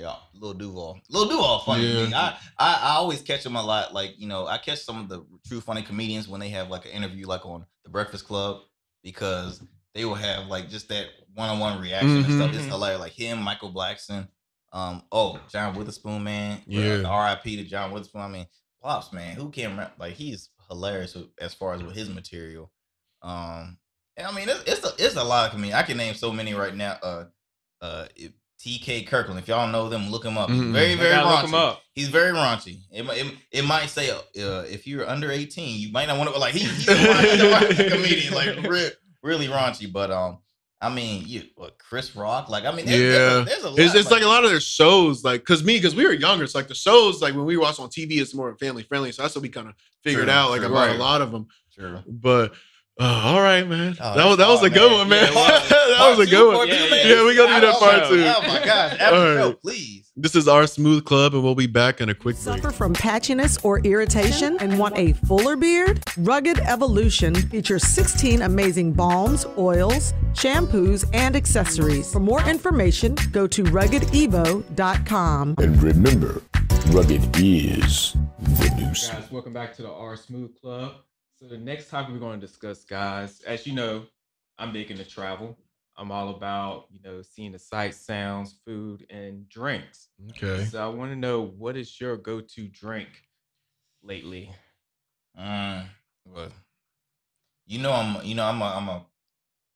y'all, 0.00 0.22
Lil 0.34 0.54
Duval, 0.54 1.00
Lil 1.10 1.28
Duval, 1.28 1.58
funny. 1.60 1.82
me. 1.82 2.14
I, 2.14 2.36
I, 2.58 2.80
I 2.82 2.90
always 2.96 3.22
catch 3.22 3.44
him 3.44 3.56
a 3.56 3.62
lot. 3.62 3.92
Like 3.94 4.14
you 4.18 4.26
know, 4.28 4.46
I 4.46 4.58
catch 4.58 4.80
some 4.82 5.00
of 5.00 5.08
the 5.08 5.24
true 5.46 5.60
funny 5.60 5.82
comedians 5.82 6.28
when 6.28 6.40
they 6.40 6.48
have 6.50 6.68
like 6.70 6.84
an 6.84 6.92
interview, 6.92 7.26
like 7.26 7.44
on 7.46 7.64
the 7.84 7.90
Breakfast 7.90 8.26
Club, 8.26 8.60
because 9.02 9.62
they 9.94 10.04
will 10.04 10.14
have 10.14 10.46
like 10.46 10.68
just 10.68 10.88
that 10.88 11.06
one 11.34 11.48
on 11.48 11.58
one 11.58 11.80
reaction 11.80 12.24
and 12.24 12.32
stuff. 12.32 12.54
It's 12.54 12.64
Mhm. 12.66 12.70
hilarious. 12.70 13.00
Like 13.00 13.12
him, 13.12 13.40
Michael 13.42 13.72
Blackson. 13.72 14.28
Um, 14.72 15.02
oh, 15.12 15.38
John 15.50 15.74
Witherspoon, 15.76 16.24
man. 16.24 16.60
Yeah. 16.66 17.02
R.I.P. 17.06 17.56
to 17.58 17.64
John 17.64 17.92
Witherspoon. 17.92 18.22
I 18.22 18.28
mean, 18.28 18.46
Pops, 18.82 19.12
man. 19.12 19.36
Who 19.36 19.50
can 19.50 19.76
rap? 19.76 19.94
Like 19.98 20.14
he's 20.14 20.50
hilarious 20.68 21.16
as 21.40 21.54
far 21.54 21.74
as 21.74 21.82
with 21.82 21.94
his 21.94 22.08
material. 22.08 22.70
Um, 23.22 23.78
and 24.16 24.26
I 24.26 24.32
mean, 24.32 24.48
it's 24.48 24.62
it's 24.66 24.84
a, 24.84 24.92
it's 25.04 25.16
a 25.16 25.24
lot 25.24 25.46
of 25.46 25.52
comedians. 25.52 25.76
I 25.80 25.82
can 25.84 25.96
name 25.96 26.14
so 26.14 26.32
many 26.32 26.54
right 26.54 26.74
now. 26.74 26.98
Uh, 27.02 27.24
uh, 27.80 28.06
if- 28.16 28.32
T.K. 28.64 29.02
Kirkland. 29.02 29.38
If 29.38 29.46
y'all 29.46 29.68
know 29.70 29.90
them, 29.90 30.10
look 30.10 30.24
him 30.24 30.38
up. 30.38 30.48
Mhm. 30.48 30.72
very 30.72 30.94
very 30.94 31.12
raunchy. 31.14 31.36
look 31.42 31.44
him 31.48 31.54
up. 31.54 31.82
He's 31.92 32.08
very 32.08 32.32
raunchy. 32.32 32.78
It, 32.90 33.04
might- 33.04 33.18
it, 33.18 33.34
it 33.52 33.62
might 33.66 33.90
say 33.90 34.10
uh, 34.10 34.22
if 34.34 34.86
you're 34.86 35.06
under 35.06 35.30
18, 35.30 35.78
you 35.80 35.92
might 35.92 36.06
not 36.08 36.16
want 36.16 36.32
to 36.32 36.38
like 36.38 36.54
he, 36.54 36.60
he's, 36.60 36.88
a, 36.88 37.90
comedian, 37.90 38.32
like 38.32 38.56
re, 38.62 38.88
really 39.22 39.48
raunchy. 39.48 39.92
But 39.92 40.10
um, 40.10 40.38
I 40.80 40.88
mean, 40.88 41.24
you 41.26 41.42
what 41.56 41.76
Chris 41.78 42.16
Rock? 42.16 42.48
Like 42.48 42.64
I 42.64 42.72
mean, 42.74 42.86
there's, 42.86 43.00
there's, 43.00 43.32
Yeah. 43.32 43.42
a, 43.42 43.44
there's 43.44 43.64
a 43.64 43.68
lot. 43.70 43.78
it's, 43.78 43.94
it's 43.94 44.10
like 44.10 44.22
a 44.22 44.26
lot 44.26 44.44
of 44.44 44.50
their 44.50 44.60
shows, 44.60 45.22
like 45.24 45.42
because 45.42 45.62
me, 45.62 45.76
because 45.76 45.94
we 45.94 46.06
were 46.06 46.12
younger, 46.14 46.42
it's 46.44 46.54
like 46.54 46.68
the 46.68 46.74
shows, 46.74 47.20
like 47.20 47.34
when 47.34 47.44
we 47.44 47.58
watch 47.58 47.78
on 47.78 47.90
TV, 47.90 48.12
it's 48.20 48.32
more 48.34 48.56
family 48.56 48.82
friendly. 48.84 49.12
So 49.12 49.20
that's 49.22 49.34
what 49.36 49.42
we 49.42 49.50
kind 49.50 49.68
of 49.68 49.74
figured 50.02 50.24
True, 50.24 50.32
out, 50.32 50.48
like 50.50 50.60
true. 50.60 50.70
about 50.70 50.88
Right. 50.88 50.96
a 50.96 50.98
lot 50.98 51.20
of 51.20 51.30
them. 51.32 51.48
True. 51.74 52.00
But 52.08 52.54
uh, 53.00 53.22
all 53.24 53.40
right, 53.40 53.66
man, 53.68 53.96
Oh, 54.00 54.14
that 54.16 54.24
was 54.26 54.36
that 54.38 54.48
was 54.48 54.62
a 54.62 54.70
good 54.70 54.88
man. 54.90 54.98
one, 55.00 55.08
man. 55.08 55.28
Yeah, 55.32 55.34
well, 55.34 55.68
that 55.68 56.16
was 56.18 56.26
a 56.26 56.30
good 56.30 56.46
one. 56.46 56.56
part 56.56 56.68
Yeah, 56.68 56.84
yeah, 57.14 57.24
we 57.26 57.34
gotta 57.34 57.54
do 57.54 57.60
that 57.66 57.74
Oh, 57.74 57.78
part 57.80 57.96
no. 58.02 58.08
two. 58.10 58.22
Oh 58.24 58.40
my 58.48 58.64
gosh, 58.64 58.92
after 59.00 59.04
All 59.16 59.20
the 59.22 59.34
show, 59.40 59.46
right. 59.48 59.60
please. 59.60 60.00
This 60.16 60.36
is 60.36 60.46
R 60.46 60.64
Smooth 60.68 61.04
Club, 61.04 61.34
and 61.34 61.42
we'll 61.42 61.56
be 61.56 61.66
back 61.66 62.00
in 62.00 62.08
a 62.08 62.14
quick 62.14 62.36
break. 62.36 62.44
Suffer 62.62 62.70
from 62.70 62.94
patchiness 62.94 63.58
or 63.64 63.80
irritation 63.80 64.56
and 64.60 64.78
want 64.78 64.96
a 64.96 65.12
fuller 65.26 65.56
beard? 65.56 66.04
Rugged 66.18 66.60
Evolution 66.60 67.34
features 67.34 67.82
16 67.82 68.42
amazing 68.42 68.92
balms, 68.92 69.44
oils, 69.58 70.14
shampoos, 70.34 71.04
and 71.12 71.34
accessories. 71.34 72.12
For 72.12 72.20
more 72.20 72.48
information, 72.48 73.16
go 73.32 73.48
to 73.48 73.64
ruggedevo.com. 73.64 75.54
And 75.58 75.82
remember, 75.82 76.42
rugged 76.92 77.22
is 77.42 78.12
the 78.38 78.70
new 78.76 78.84
Guys, 78.84 79.28
welcome 79.32 79.52
back 79.52 79.74
to 79.76 79.82
the 79.82 79.90
R 79.90 80.16
Smooth 80.16 80.54
Club. 80.60 80.92
So 81.44 81.50
the 81.50 81.58
next 81.58 81.90
topic 81.90 82.14
we're 82.14 82.20
going 82.20 82.40
to 82.40 82.46
discuss, 82.46 82.84
guys, 82.84 83.42
as 83.42 83.66
you 83.66 83.74
know, 83.74 84.06
I'm 84.58 84.72
big 84.72 84.90
into 84.90 85.04
travel. 85.04 85.58
I'm 85.94 86.10
all 86.10 86.30
about, 86.30 86.86
you 86.90 87.00
know, 87.02 87.20
seeing 87.20 87.52
the 87.52 87.58
sights, 87.58 87.98
sounds, 87.98 88.58
food, 88.64 89.04
and 89.10 89.46
drinks. 89.50 90.08
Okay. 90.30 90.64
So 90.64 90.82
I 90.82 90.88
want 90.88 91.12
to 91.12 91.16
know 91.16 91.42
what 91.42 91.76
is 91.76 92.00
your 92.00 92.16
go-to 92.16 92.68
drink 92.68 93.10
lately? 94.02 94.52
Mm, 95.38 95.84
well, 96.24 96.50
you 97.66 97.78
know 97.78 97.92
I'm 97.92 98.24
you 98.24 98.34
know 98.34 98.46
I'm 98.46 98.62
a 98.62 98.64
I'm 98.64 98.88
a 98.88 99.06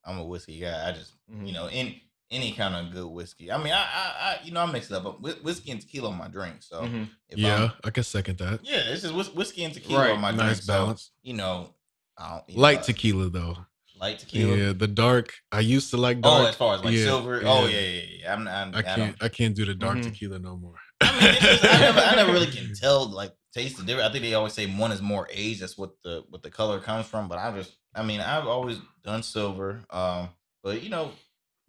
I'm 0.05 0.17
a 0.17 0.25
whiskey 0.25 0.59
guy. 0.59 0.89
I 0.89 0.91
just 0.91 1.13
Mhm. 1.31 1.47
you 1.47 1.53
know 1.53 1.69
in 1.69 1.93
any 2.31 2.51
kind 2.51 2.75
of 2.75 2.93
good 2.93 3.07
whiskey. 3.07 3.51
I 3.51 3.57
mean 3.57 3.73
I 3.73 3.81
I, 3.83 4.05
I 4.21 4.39
you 4.43 4.51
know 4.51 4.61
I 4.61 4.71
mix 4.71 4.89
it 4.91 4.93
up. 4.93 5.03
But 5.21 5.43
whiskey 5.43 5.71
and 5.71 5.81
tequila 5.81 6.09
on 6.09 6.17
my 6.17 6.27
drink. 6.27 6.57
So 6.61 6.81
Mhm. 6.83 7.09
Yeah, 7.35 7.55
I'm- 7.55 7.71
I 7.83 7.89
can 7.89 8.03
second 8.03 8.37
that. 8.39 8.59
yeah, 8.63 8.77
it's 8.91 9.01
just 9.03 9.35
whiskey 9.35 9.63
and 9.63 9.73
tequila 9.73 10.01
Right, 10.01 10.11
on 10.11 10.21
my 10.21 10.31
drink. 10.31 10.43
Nice 10.47 10.65
So, 10.65 10.73
balance. 10.73 11.11
you 11.23 11.33
know, 11.33 11.73
I 12.17 12.29
don't, 12.31 12.49
you 12.49 12.59
Light 12.61 12.79
know, 12.79 12.83
tequila 12.85 13.29
though. 13.29 13.57
light 13.99 14.19
tequila. 14.19 14.55
Yeah, 14.57 14.73
the 14.73 14.87
dark. 14.87 15.33
I 15.51 15.59
used 15.59 15.89
to 15.91 15.97
like 15.97 16.21
dark. 16.21 16.41
Oh, 16.43 16.45
as 16.45 16.55
far 16.55 16.75
as 16.75 16.83
like 16.83 16.93
Yeah, 16.93 17.03
silver. 17.03 17.41
Oh 17.45 17.65
yeah. 17.65 17.79
yeah, 17.79 17.89
yeah, 17.89 18.01
yeah. 18.21 18.33
I'm. 18.33 18.47
I'm, 18.47 18.75
I 18.75 18.79
I 18.79 18.81
can't. 18.81 18.97
don't. 18.97 19.23
I 19.23 19.29
can't 19.29 19.55
do 19.55 19.65
the 19.65 19.75
dark 19.75 19.97
Mhm. 19.97 20.03
tequila 20.03 20.39
no 20.39 20.55
more. 20.57 20.75
I 21.01 21.11
mean, 21.11 21.33
just, 21.41 21.65
I 21.65 21.79
never, 21.79 21.99
I 21.99 22.15
never 22.15 22.31
really 22.31 22.47
can 22.57 22.73
tell 22.75 23.09
like 23.09 23.33
taste 23.53 23.77
the 23.77 23.83
difference. 23.83 24.07
I 24.09 24.11
think 24.11 24.23
they 24.23 24.33
always 24.35 24.53
say 24.53 24.65
one 24.67 24.91
is 24.91 25.01
more 25.01 25.27
aged. 25.31 25.61
That's 25.61 25.77
what 25.77 25.91
the 26.03 26.23
what 26.29 26.43
the 26.43 26.49
color 26.51 26.79
comes 26.79 27.07
from. 27.07 27.27
But 27.27 27.39
I 27.39 27.51
just, 27.57 27.73
I 27.95 28.03
mean, 28.03 28.21
I've 28.21 28.47
always 28.47 28.77
done 29.03 29.21
silver. 29.23 29.83
Um, 29.89 30.29
but 30.63 30.81
you 30.83 30.89
know, 30.89 31.11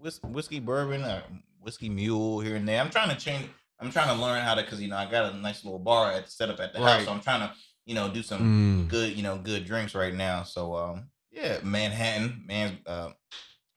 whis- 0.01 0.21
whiskey 0.23 0.61
bourbon, 0.61 1.03
uh, 1.03 1.23
whiskey 1.61 1.89
mule 1.89 2.41
here 2.41 2.57
and 2.57 2.67
there. 2.69 2.81
I'm 2.81 2.91
trying 2.91 3.11
to 3.11 3.17
change. 3.17 3.49
I'm 3.79 3.91
trying 3.91 4.15
to 4.15 4.23
learn 4.23 4.43
how 4.45 4.55
to 4.55 4.63
because 4.63 4.81
you 4.81 4.89
know 4.89 4.97
I 4.97 5.11
got 5.11 5.33
a 5.33 5.37
nice 5.37 5.65
little 5.65 5.79
bar 5.79 6.13
at 6.13 6.31
set 6.31 6.51
up 6.51 6.61
at 6.61 6.73
the 6.73 6.81
house. 6.81 7.05
So 7.05 7.13
I'm 7.13 7.21
trying 7.21 7.41
to 7.49 7.55
you 7.87 7.95
know 7.95 8.09
do 8.11 8.23
some 8.23 8.41
Mm. 8.87 8.89
good 8.89 9.17
you 9.17 9.23
know 9.23 9.39
good 9.39 9.65
drinks 9.65 9.95
right 9.95 10.15
now. 10.15 10.43
So 10.43 10.75
um 10.77 11.11
yeah, 11.31 11.61
Manhattan 11.63 12.43
man, 12.47 12.79
uh, 12.87 13.11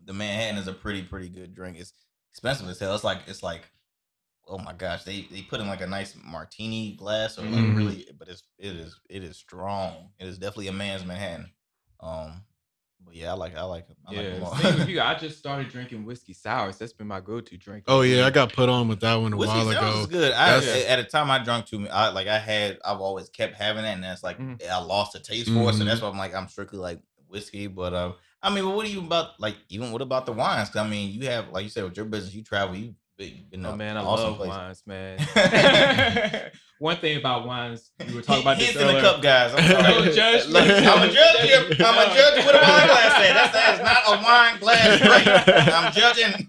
the 0.03 0.13
Manhattan 0.13 0.57
is 0.57 0.67
a 0.67 0.73
pretty 0.73 1.03
pretty 1.03 1.29
good 1.29 1.53
drink. 1.53 1.77
It's 1.79 1.93
expensive 2.31 2.67
as 2.67 2.79
hell. 2.79 2.95
It's 2.95 3.03
like 3.03 3.19
it's 3.27 3.43
like 3.43 3.69
oh 4.45 4.57
my 4.57 4.73
gosh, 4.73 5.03
they 5.05 5.21
they 5.31 5.41
put 5.43 5.61
in 5.61 5.67
like 5.67 5.79
a 5.81 5.87
nice 5.87 6.15
martini 6.21 6.95
glass 6.97 7.37
or 7.37 7.43
like 7.43 7.63
Mhm. 7.63 7.75
really, 7.77 8.07
but 8.19 8.27
it's 8.27 8.43
it 8.57 8.75
is 8.75 8.99
it 9.09 9.23
is 9.23 9.37
strong. 9.37 10.09
It 10.19 10.27
is 10.27 10.37
definitely 10.37 10.67
a 10.67 10.73
man's 10.73 11.05
Manhattan. 11.05 11.49
Um, 12.01 12.43
but 13.05 13.15
yeah, 13.15 13.31
I 13.31 13.35
like 13.35 13.55
I 13.55 13.63
like 13.63 13.89
it. 13.89 13.97
I 14.05 14.11
like 14.13 14.25
Yeah, 14.25 14.33
them 14.33 14.43
all. 14.43 14.55
same 14.55 14.75
with 14.79 14.87
you. 14.89 15.01
I 15.01 15.15
just 15.15 15.37
started 15.37 15.69
drinking 15.69 16.05
whiskey 16.05 16.33
sours. 16.33 16.77
That's 16.77 16.93
been 16.93 17.07
my 17.07 17.19
go-to 17.19 17.57
drink. 17.57 17.83
Oh 17.87 18.01
yeah, 18.01 18.25
I 18.25 18.29
got 18.29 18.53
put 18.53 18.69
on 18.69 18.87
with 18.87 18.99
that 19.01 19.15
one 19.15 19.33
a 19.33 19.37
Whiskey 19.37 19.55
while 19.57 19.71
sours 19.71 19.77
ago. 19.77 19.99
is 20.01 20.05
good. 20.07 20.31
I, 20.33 20.57
at 20.87 20.99
a 20.99 21.03
time 21.03 21.29
I 21.31 21.39
drank 21.43 21.65
too. 21.65 21.87
I 21.89 22.09
like 22.09 22.27
I 22.27 22.39
had. 22.39 22.79
I've 22.85 22.99
always 23.01 23.29
kept 23.29 23.55
having 23.55 23.83
that, 23.83 23.93
and 23.95 24.03
that's 24.03 24.23
like 24.23 24.39
Mhm. 24.39 24.61
I 24.69 24.79
lost 24.83 25.13
the 25.13 25.19
taste 25.19 25.51
for 25.51 25.69
it. 25.69 25.73
So 25.75 25.83
that's 25.83 26.01
why 26.01 26.09
I'm 26.09 26.17
like 26.17 26.33
I'm 26.33 26.47
strictly 26.47 26.79
like 26.79 26.99
whiskey. 27.27 27.67
But 27.67 27.93
um, 27.93 28.15
I 28.41 28.53
mean, 28.53 28.67
what 28.73 28.85
are 28.85 28.89
you 28.89 28.99
about? 28.99 29.39
Like 29.39 29.55
even 29.69 29.91
what 29.91 30.01
about 30.01 30.25
the 30.25 30.33
wines? 30.33 30.69
'Cause 30.69 30.85
I 30.85 30.87
mean, 30.87 31.11
you 31.11 31.27
have 31.29 31.49
like 31.49 31.63
you 31.63 31.69
said 31.69 31.83
with 31.83 31.97
your 31.97 32.05
business, 32.05 32.33
you 32.33 32.43
travel. 32.43 32.75
You 32.75 32.95
been, 33.31 33.45
been 33.61 33.65
Oh 33.65 33.75
man, 33.75 33.97
I 33.97 34.01
awesome 34.03 34.27
love 34.29 34.37
places. 34.37 34.57
wines, 34.57 34.83
man. 34.85 36.51
One 36.79 36.97
thing 36.97 37.17
about 37.17 37.45
wines, 37.47 37.91
we 38.05 38.13
were 38.13 38.21
talking 38.21 38.41
about 38.41 38.57
this 38.57 38.71
Hints 38.71 38.81
in 38.81 38.87
the 38.93 38.99
cup, 38.99 39.21
guys. 39.21 39.53
I'm 39.55 39.63
sorry. 39.69 39.83
Don't 40.05 40.13
judge 40.13 40.47
Look. 40.49 40.63
I'm 40.67 41.09
a 41.09 41.13
judge 41.13 41.49
you. 41.49 41.57
I'm 41.85 41.97
a 41.97 42.05
judge 42.13 42.39
you 42.39 42.45
with 42.45 42.55
a 42.55 42.61
wine 42.61 42.87
glass. 42.87 43.21
There. 43.21 43.33
That's 43.33 43.53
that 43.53 43.73
is 43.75 43.81
not 43.81 44.01
a 44.07 44.17
wine 44.23 44.59
glass 44.59 44.99
drink. 44.99 45.27
I'm 45.73 45.93
judging 45.93 46.45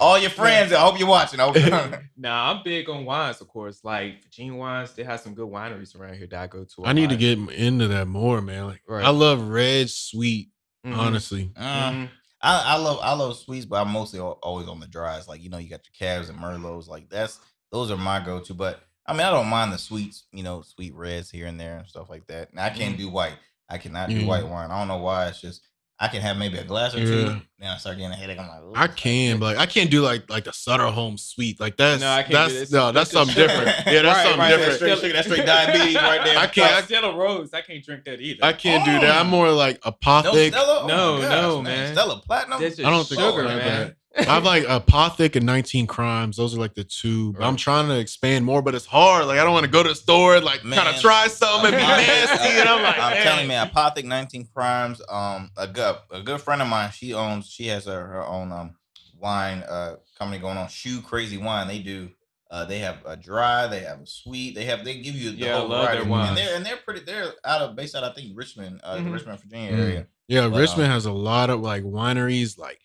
all 0.00 0.18
your 0.18 0.30
friends. 0.30 0.72
I 0.72 0.80
hope 0.80 0.98
you're 0.98 1.06
watching. 1.08 1.38
I 1.40 1.52
hope- 1.52 2.00
nah, 2.16 2.50
I'm 2.52 2.62
big 2.64 2.88
on 2.88 3.04
wines, 3.04 3.40
of 3.42 3.48
course. 3.48 3.80
Like 3.84 4.22
Virginia 4.22 4.54
wines, 4.54 4.92
they 4.94 5.04
have 5.04 5.20
some 5.20 5.34
good 5.34 5.48
wineries 5.48 5.94
around 5.98 6.14
here 6.14 6.26
that 6.28 6.40
I 6.42 6.46
go 6.46 6.64
to. 6.64 6.84
I 6.86 6.94
need 6.94 7.10
to 7.10 7.16
get 7.16 7.38
into 7.38 7.88
that 7.88 8.06
more, 8.06 8.40
man. 8.40 8.66
Like 8.66 8.80
Right. 8.88 9.04
I 9.04 9.10
love 9.10 9.48
red 9.48 9.90
sweet, 9.90 10.48
Mhm, 10.86 10.96
honestly. 10.96 11.50
Uh, 11.56 11.90
mhm. 11.90 12.08
I, 12.42 12.74
I 12.74 12.76
love 12.76 12.98
I 13.02 13.14
love 13.14 13.36
sweets, 13.36 13.66
but 13.66 13.80
I'm 13.80 13.92
mostly 13.92 14.20
always 14.20 14.68
on 14.68 14.80
the 14.80 14.86
dries. 14.86 15.26
Like 15.28 15.42
you 15.42 15.50
know, 15.50 15.58
you 15.58 15.68
got 15.70 15.82
your 15.86 15.92
Cabs 15.98 16.28
and 16.28 16.38
Merlots. 16.38 16.86
Like 16.88 17.08
that's 17.08 17.40
those 17.72 17.90
are 17.90 17.96
my 17.96 18.20
go 18.24 18.40
to. 18.40 18.54
But 18.54 18.80
I 19.06 19.12
mean, 19.12 19.22
I 19.22 19.30
don't 19.30 19.48
mind 19.48 19.72
the 19.72 19.78
sweets. 19.78 20.24
You 20.32 20.42
know, 20.42 20.62
sweet 20.62 20.94
reds 20.94 21.30
here 21.30 21.46
and 21.46 21.58
there 21.58 21.78
and 21.78 21.88
stuff 21.88 22.10
like 22.10 22.26
that. 22.28 22.50
And 22.50 22.60
I 22.60 22.70
can't 22.70 22.96
do 22.98 23.08
white. 23.08 23.38
I 23.68 23.78
cannot 23.78 24.10
do 24.10 24.20
Mhm. 24.20 24.26
white 24.26 24.48
wine. 24.48 24.70
I 24.70 24.78
don't 24.78 24.88
know 24.88 24.98
why. 24.98 25.28
It's 25.28 25.40
just 25.40 25.66
I 25.98 26.08
can 26.08 26.20
have 26.20 26.36
maybe 26.36 26.58
a 26.58 26.64
glass 26.64 26.94
or 26.94 26.98
Yeah. 26.98 27.04
two. 27.06 27.40
Then 27.58 27.70
I 27.70 27.78
start 27.78 27.96
getting 27.96 28.12
a 28.12 28.16
headache. 28.16 28.38
I'm 28.38 28.48
like, 28.48 28.60
I 28.78 28.86
can, 28.86 29.38
but 29.38 29.56
like, 29.56 29.58
I 29.58 29.64
can't 29.64 29.90
do 29.90 30.02
like 30.02 30.28
like 30.28 30.44
the 30.44 30.52
Sutter 30.52 30.84
Home 30.88 31.16
Suite. 31.16 31.58
Like 31.58 31.78
that's 31.78 32.02
No, 32.02 32.10
I 32.10 32.16
can't 32.22 32.28
do 32.28 32.34
that's 32.34 32.52
this. 32.52 32.70
no, 32.72 32.92
that's 32.92 33.10
something 33.10 33.34
different. 33.34 33.66
Yeah, 33.86 34.02
that's 34.02 34.04
Right, 34.04 34.22
something 34.24 34.38
right, 34.40 34.50
That's 34.50 34.78
different. 34.78 34.98
straight 34.98 34.98
sugar. 34.98 35.12
That's 35.14 35.26
straight 35.26 35.46
diabetes 35.46 35.94
right 35.96 36.22
there. 36.24 36.38
I 36.38 36.46
can't- 36.48 36.72
Like 36.74 36.84
Stella 36.84 37.16
Rose, 37.16 37.54
I 37.54 37.62
can't 37.62 37.82
drink 37.82 38.04
that 38.04 38.20
either. 38.20 38.44
I 38.44 38.52
can't 38.52 38.84
do 38.84 38.92
that. 38.92 39.18
I'm 39.18 39.28
oh. 39.28 39.30
more 39.30 39.50
like 39.50 39.80
No. 39.86 39.92
Stella. 40.32 40.80
Oh 40.82 40.86
No, 40.86 41.18
gosh, 41.20 41.30
no, 41.30 41.62
man. 41.62 41.92
Stella 41.94 42.20
Platinum. 42.20 42.60
That's 42.60 42.78
I 42.78 42.82
don't 42.90 43.08
think 43.08 43.20
sugar, 43.20 43.48
I 43.48 43.54
like 43.54 43.96
man. 44.16 44.28
I'm 44.28 44.44
like 44.44 44.64
apothic 44.64 45.36
and 45.36 45.44
19 45.46 45.86
crimes. 45.86 46.36
Those 46.36 46.54
are 46.56 46.58
like 46.60 46.74
the 46.74 46.84
two. 46.84 47.32
But 47.34 47.42
I'm 47.44 47.56
trying 47.56 47.88
to 47.88 47.98
expand 47.98 48.44
more, 48.44 48.62
but 48.62 48.74
it's 48.74 48.86
hard. 48.86 49.26
Like 49.26 49.38
I 49.38 49.44
don't 49.44 49.52
want 49.52 49.64
to 49.64 49.70
go 49.70 49.82
to 49.82 49.88
the 49.90 49.94
store 49.94 50.36
and 50.36 50.44
like 50.44 50.60
kind 50.60 50.70
Man, 50.70 50.86
of 50.94 51.00
try 51.00 51.26
something 51.28 51.72
and 51.74 51.76
be 51.76 51.82
Apothic- 51.82 52.06
nasty. 52.06 52.60
And 52.60 52.68
I'm 52.68 52.82
like, 52.82 52.98
I'm 52.98 53.12
man. 53.14 53.22
telling 53.22 53.42
you, 53.42 53.48
man, 53.48 53.68
Apothic 53.68 54.04
19 54.04 54.48
Crimes. 54.54 55.00
Um, 55.08 55.50
a 55.56 55.66
good 55.66 55.96
a 56.10 56.22
good 56.22 56.40
friend 56.40 56.62
of 56.62 56.68
mine. 56.68 56.90
She 56.92 57.14
owns. 57.14 57.46
She 57.48 57.66
has 57.68 57.86
her, 57.86 58.06
her 58.06 58.24
own 58.26 58.52
um 58.52 58.76
wine 59.18 59.62
uh 59.68 59.96
company 60.18 60.40
going 60.40 60.56
on. 60.58 60.68
Shoe 60.68 61.00
Crazy 61.02 61.36
Wine. 61.38 61.68
They 61.68 61.78
do. 61.80 62.10
Uh, 62.48 62.64
they 62.64 62.78
have 62.78 62.98
a 63.04 63.16
dry. 63.16 63.66
They 63.66 63.80
have 63.80 64.00
a 64.00 64.06
sweet. 64.06 64.54
They 64.54 64.66
have. 64.66 64.84
They 64.84 65.00
give 65.00 65.16
you 65.16 65.32
the 65.32 65.36
Yeah, 65.36 65.56
I 65.56 65.58
whole 65.60 65.68
love 65.68 65.84
their 65.86 65.94
variety. 66.04 66.10
wines. 66.10 66.28
And 66.28 66.38
they're 66.38 66.56
and 66.56 66.64
they're 66.64 66.76
pretty. 66.76 67.00
They're 67.00 67.32
out 67.44 67.60
of 67.60 67.74
based 67.74 67.96
out. 67.96 68.04
I 68.04 68.12
think 68.12 68.36
Richmond, 68.36 68.80
uh, 68.84 68.94
the 68.96 69.02
Mhm. 69.02 69.12
Richmond, 69.12 69.40
Virginia 69.40 69.72
Mm. 69.72 69.78
area. 69.80 70.06
Yeah, 70.28 70.48
But, 70.48 70.58
Richmond 70.60 70.84
um, 70.86 70.90
has 70.92 71.06
a 71.06 71.12
lot 71.12 71.50
of 71.50 71.60
like 71.60 71.82
wineries, 71.82 72.56
like 72.56 72.78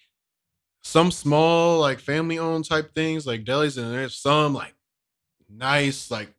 some 0.84 1.12
small, 1.12 1.80
like 1.80 2.00
family 2.00 2.40
owned 2.40 2.66
type 2.66 2.94
things, 2.96 3.26
like 3.28 3.44
delis, 3.44 3.78
and 3.78 3.94
there's 3.94 4.16
some 4.16 4.54
like 4.54 4.74
nice, 5.50 6.10
like 6.12 6.30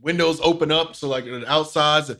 windows 0.00 0.40
open 0.42 0.70
up, 0.70 0.94
so 0.94 1.08
like 1.08 1.24
the 1.24 1.44
outsides, 1.50 2.14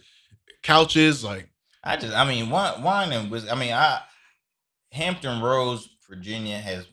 couches, 0.63 1.25
like 1.25 1.49
I 1.85 1.97
just, 1.97 2.15
I 2.15 2.27
mean, 2.27 2.51
wine, 2.51 2.83
wine 2.83 3.13
and 3.13 3.31
was, 3.31 3.49
I 3.49 3.55
mean, 3.55 3.73
I 3.73 4.01
Hampton 4.93 5.41
Roads, 5.43 5.89
Virginia 6.09 6.59
has 6.59 6.87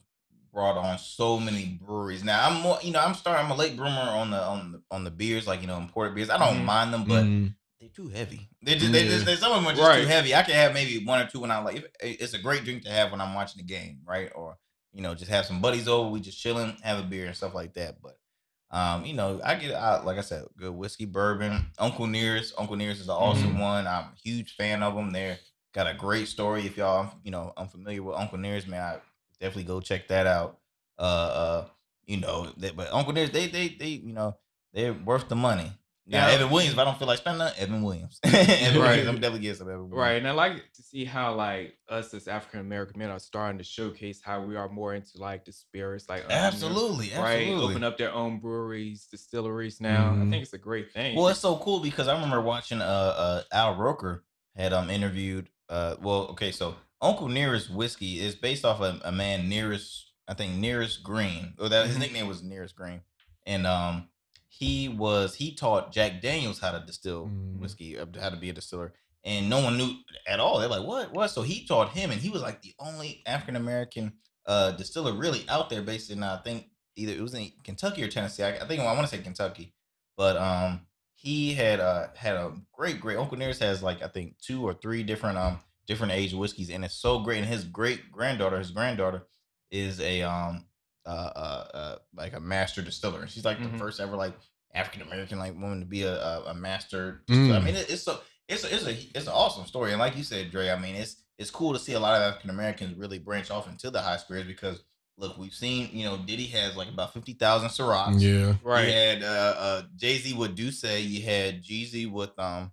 brought 0.54 0.78
on 0.78 0.98
so 0.98 1.40
many 1.40 1.80
breweries. 1.82 2.24
Now 2.24 2.48
I'm 2.48 2.62
more, 2.62 2.78
you 2.82 2.92
know, 2.92 3.00
I'm 3.00 3.14
starting. 3.14 3.46
I'm 3.46 3.52
a 3.52 3.56
late 3.56 3.76
bloomer 3.76 4.00
on 4.00 4.32
the 4.32 4.42
on 4.42 4.72
the 4.74 4.82
on 4.92 5.04
the 5.04 5.12
beers, 5.12 5.48
like 5.48 5.62
you 5.62 5.68
know, 5.68 5.78
imported 5.78 6.16
beers. 6.16 6.30
I 6.30 6.38
don't 6.38 6.62
Mhm. 6.62 6.66
mind 6.66 6.94
them, 6.94 7.06
but 7.06 7.24
mm, 7.26 7.54
they're 7.80 7.90
too 7.90 8.10
heavy. 8.10 8.50
They 8.62 8.76
just, 8.76 8.92
they 8.92 9.04
Yeah. 9.04 9.10
just, 9.10 9.26
they, 9.26 9.36
some 9.36 9.52
of 9.52 9.58
them 9.64 9.68
are 9.72 9.76
just 9.76 9.96
too 9.96 10.08
heavy. 10.08 10.34
I 10.36 10.44
can 10.44 10.56
have 10.56 10.74
maybe 10.74 11.04
one 11.06 11.22
or 11.22 11.28
two 11.30 11.40
when 11.40 11.52
I'm 11.52 11.64
like, 11.66 11.86
it's 12.02 12.34
a 12.34 12.40
great 12.40 12.64
drink 12.64 12.84
to 12.84 12.90
have 12.90 13.12
when 13.12 13.22
I'm 13.22 13.34
watching 13.34 13.58
the 13.58 13.68
game, 13.68 14.00
right? 14.06 14.32
Or 14.36 14.58
you 14.96 15.02
know, 15.02 15.14
just 15.14 15.30
have 15.30 15.46
some 15.46 15.62
buddies 15.62 15.90
over, 15.90 16.10
we 16.10 16.22
just 16.22 16.42
chilling, 16.42 16.78
have 16.82 16.98
a 16.98 17.04
beer 17.04 17.26
and 17.26 17.36
stuff 17.36 17.54
like 17.54 17.74
that. 17.74 18.02
But 18.02 18.18
um, 18.72 19.06
you 19.06 19.14
know, 19.14 19.42
I 19.44 19.56
get 19.56 19.74
out, 19.74 20.06
like 20.06 20.18
I 20.18 20.22
said, 20.22 20.46
good 20.58 20.74
whiskey, 20.74 21.06
bourbon. 21.06 21.68
Uncle 21.78 22.08
Nearest, 22.08 22.54
Uncle 22.58 22.78
Nearest 22.78 23.02
is 23.02 23.10
an 23.10 23.16
awesome 23.16 23.60
one. 23.60 23.86
I'm 23.86 24.06
a 24.06 24.14
huge 24.24 24.56
fan 24.56 24.82
of 24.82 24.96
them. 24.96 25.12
They're 25.12 25.38
got 25.74 25.88
a 25.88 25.94
great 25.94 26.30
story. 26.30 26.66
If 26.66 26.78
y'all, 26.78 27.12
you 27.24 27.32
know, 27.32 27.54
unfamiliar 27.58 28.02
with 28.02 28.16
Uncle 28.16 28.38
Nearest, 28.38 28.68
man, 28.68 28.82
I 28.82 28.98
definitely 29.40 29.66
go 29.66 29.82
check 29.82 30.08
that 30.08 30.28
out. 30.28 30.60
Uh, 30.98 31.02
uh, 31.02 31.68
you 32.06 32.18
know, 32.18 32.50
they, 32.58 32.72
but 32.72 32.92
Uncle 32.94 33.14
Nearest, 33.14 33.34
they, 33.34 33.48
they, 33.48 33.68
they, 33.68 33.90
you 33.90 34.14
know, 34.14 34.38
they're 34.74 34.94
worth 34.94 35.28
the 35.28 35.36
money. 35.36 35.72
Now, 36.08 36.28
Yeah. 36.28 36.34
Evan 36.34 36.50
Williams, 36.52 36.74
if 36.74 36.80
I 36.80 36.84
don't 36.84 36.98
feel 37.00 37.08
like 37.08 37.18
spending 37.18 37.40
that, 37.40 37.58
Evan 37.58 37.82
Williams. 37.82 38.20
Evan 38.24 38.80
Right. 38.80 38.88
Williams, 38.90 39.08
I'm 39.08 39.16
definitely 39.16 39.40
getting 39.40 39.56
some 39.58 39.68
Evan 39.70 39.90
Williams. 39.90 39.98
Right, 39.98 40.18
and 40.18 40.28
I 40.28 40.32
like 40.32 40.72
to 40.74 40.84
see 40.84 41.04
how 41.06 41.34
like 41.34 41.78
us 41.90 42.14
as 42.14 42.28
African 42.28 42.60
American 42.60 43.00
men 43.00 43.10
are 43.10 43.18
starting 43.20 43.58
to 43.58 43.64
showcase 43.64 44.22
how 44.24 44.42
we 44.42 44.56
are 44.56 44.70
more 44.70 44.94
into 44.94 45.18
like 45.18 45.46
the 45.46 45.52
spirits, 45.52 46.08
like 46.08 46.26
Absolutely, 46.30 47.08
right? 47.18 47.48
absolutely. 47.48 47.74
Open 47.74 47.84
up 47.84 47.98
their 47.98 48.14
own 48.14 48.40
breweries, 48.40 49.08
distilleries 49.10 49.82
now. 49.82 50.12
I 50.14 50.16
Mhm. 50.18 50.30
think 50.30 50.44
it's 50.44 50.54
a 50.54 50.58
great 50.60 50.92
thing. 50.92 51.16
Well, 51.16 51.28
it's 51.30 51.40
so 51.40 51.58
cool 51.58 51.80
because 51.80 52.08
I 52.08 52.14
remember 52.14 52.42
watching 52.42 52.82
uh, 52.82 52.84
uh 52.86 53.42
Al 53.52 53.76
Roker 53.76 54.24
had 54.56 54.74
um 54.74 54.90
interviewed 54.90 55.50
uh 55.70 55.96
well 56.02 56.28
okay 56.28 56.52
so 56.52 56.76
Uncle 57.02 57.28
Nearest 57.28 57.70
whiskey 57.72 58.20
is 58.20 58.36
based 58.36 58.64
off 58.64 58.80
a, 58.82 59.00
a 59.04 59.12
man 59.12 59.50
nearest 59.50 60.12
I 60.28 60.34
think 60.36 60.56
Nearest 60.56 61.04
Green 61.04 61.54
or 61.60 61.68
that 61.70 61.88
his 61.88 61.96
Mhm. 61.98 62.00
nickname 62.02 62.28
was 62.28 62.44
Nearest 62.44 62.76
Green 62.76 63.02
and 63.46 63.66
um 63.66 64.10
he 64.58 64.88
was 64.90 65.36
he 65.36 65.54
taught 65.54 65.92
Jack 65.92 66.22
Daniels 66.22 66.60
how 66.60 66.72
to 66.72 66.86
distill 66.86 67.26
Mm. 67.28 67.60
whiskey 67.60 67.98
uh, 67.98 68.06
how 68.20 68.30
to 68.30 68.38
be 68.38 68.50
a 68.50 68.54
distiller 68.54 68.94
and 69.24 69.50
no 69.50 69.60
one 69.60 69.78
knew 69.78 69.92
at 70.28 70.40
all. 70.40 70.60
They're 70.60 70.70
like 70.70 70.88
what? 70.88 71.12
What? 71.14 71.30
So 71.30 71.42
he 71.42 71.66
taught 71.66 71.90
him 71.90 72.12
and 72.12 72.22
he 72.22 72.30
was 72.30 72.42
like 72.42 72.62
the 72.62 72.74
only 72.80 73.22
African 73.26 73.56
American 73.56 74.14
uh 74.46 74.72
distiller 74.72 75.14
really 75.14 75.44
out 75.50 75.70
there 75.70 75.82
based 75.82 76.10
in 76.12 76.24
I 76.24 76.38
think 76.44 76.70
either 76.96 77.14
it 77.14 77.22
was 77.22 77.34
in 77.34 77.52
Kentucky 77.64 78.04
or 78.04 78.08
Tennessee. 78.08 78.44
I, 78.44 78.52
I 78.64 78.68
think 78.68 78.80
I 78.82 78.86
want 78.86 79.02
to 79.02 79.16
say 79.16 79.22
Kentucky. 79.22 79.74
But 80.16 80.38
um 80.38 80.82
he 81.16 81.54
had 81.54 81.80
uh 81.80 82.08
had 82.16 82.36
a 82.36 82.54
great 82.72 83.00
great 83.02 83.18
uncle 83.18 83.38
nearest 83.38 83.62
has 83.62 83.82
like 83.82 84.04
i 84.04 84.08
think 84.08 84.36
two 84.40 84.62
or 84.68 84.74
three 84.74 85.02
different 85.02 85.38
um 85.38 85.60
different 85.88 86.12
age 86.14 86.34
whiskeys 86.34 86.70
and 86.70 86.84
it's 86.86 86.96
so 87.02 87.20
great 87.20 87.40
and 87.40 87.48
his 87.48 87.64
great 87.64 88.12
granddaughter 88.12 88.60
his 88.60 88.72
granddaughter 88.72 89.24
is 89.72 90.00
a 90.02 90.22
um 90.22 90.66
uh 91.06 91.10
uh, 91.36 91.68
uh 91.74 91.96
like 92.16 92.34
a 92.34 92.40
master 92.40 92.82
distiller 92.82 93.22
and 93.22 93.30
she's 93.30 93.46
like 93.46 93.58
Mhm. 93.60 93.72
the 93.74 93.78
first 93.78 94.00
ever 94.00 94.16
like 94.16 94.34
african 94.74 95.02
american 95.04 95.38
like 95.40 95.54
woman 95.54 95.80
to 95.80 95.86
be 95.86 96.04
a 96.04 96.16
a, 96.16 96.44
a 96.48 96.54
master 96.54 97.24
distiller. 97.28 97.56
i 97.56 97.60
Mm. 97.60 97.64
mean 97.66 97.76
it, 97.76 97.90
it's 97.90 98.04
so 98.04 98.20
it's 98.48 98.64
a, 98.64 98.74
it's 98.76 98.86
a 98.86 98.92
it's 99.18 99.28
an 99.28 99.34
awesome 99.34 99.66
story 99.66 99.92
and 99.92 100.00
like 100.00 100.16
you 100.18 100.24
said 100.24 100.52
Dre 100.52 100.70
I 100.70 100.78
mean 100.80 100.96
it's 100.96 101.18
it's 101.38 101.52
cool 101.52 101.74
to 101.74 101.80
see 101.80 101.94
a 101.94 102.00
lot 102.00 102.16
of 102.16 102.22
African 102.22 102.50
Americans 102.50 102.96
really 102.98 103.20
branch 103.20 103.50
off 103.52 103.68
into 103.68 103.90
the 103.92 104.02
high 104.02 104.18
spirits 104.18 104.48
because 104.48 104.84
look 105.18 105.38
we've 105.38 105.54
seen 105.54 105.90
you 105.94 106.06
know 106.06 106.18
Diddy 106.18 106.46
has 106.48 106.76
like 106.76 106.88
about 106.90 107.14
fifty 107.14 107.34
thousand 107.34 107.70
Cirocs 107.70 108.22
yeah, 108.22 108.54
right. 108.64 108.86
you 108.88 108.94
had 108.94 109.24
uh, 109.24 109.56
uh, 109.58 109.82
Jay 109.96 110.18
Z 110.18 110.34
with 110.34 110.56
D'Ussé. 110.56 111.04
You 111.08 111.24
had 111.24 111.64
Jeezy 111.64 112.10
with 112.12 112.38
um. 112.40 112.72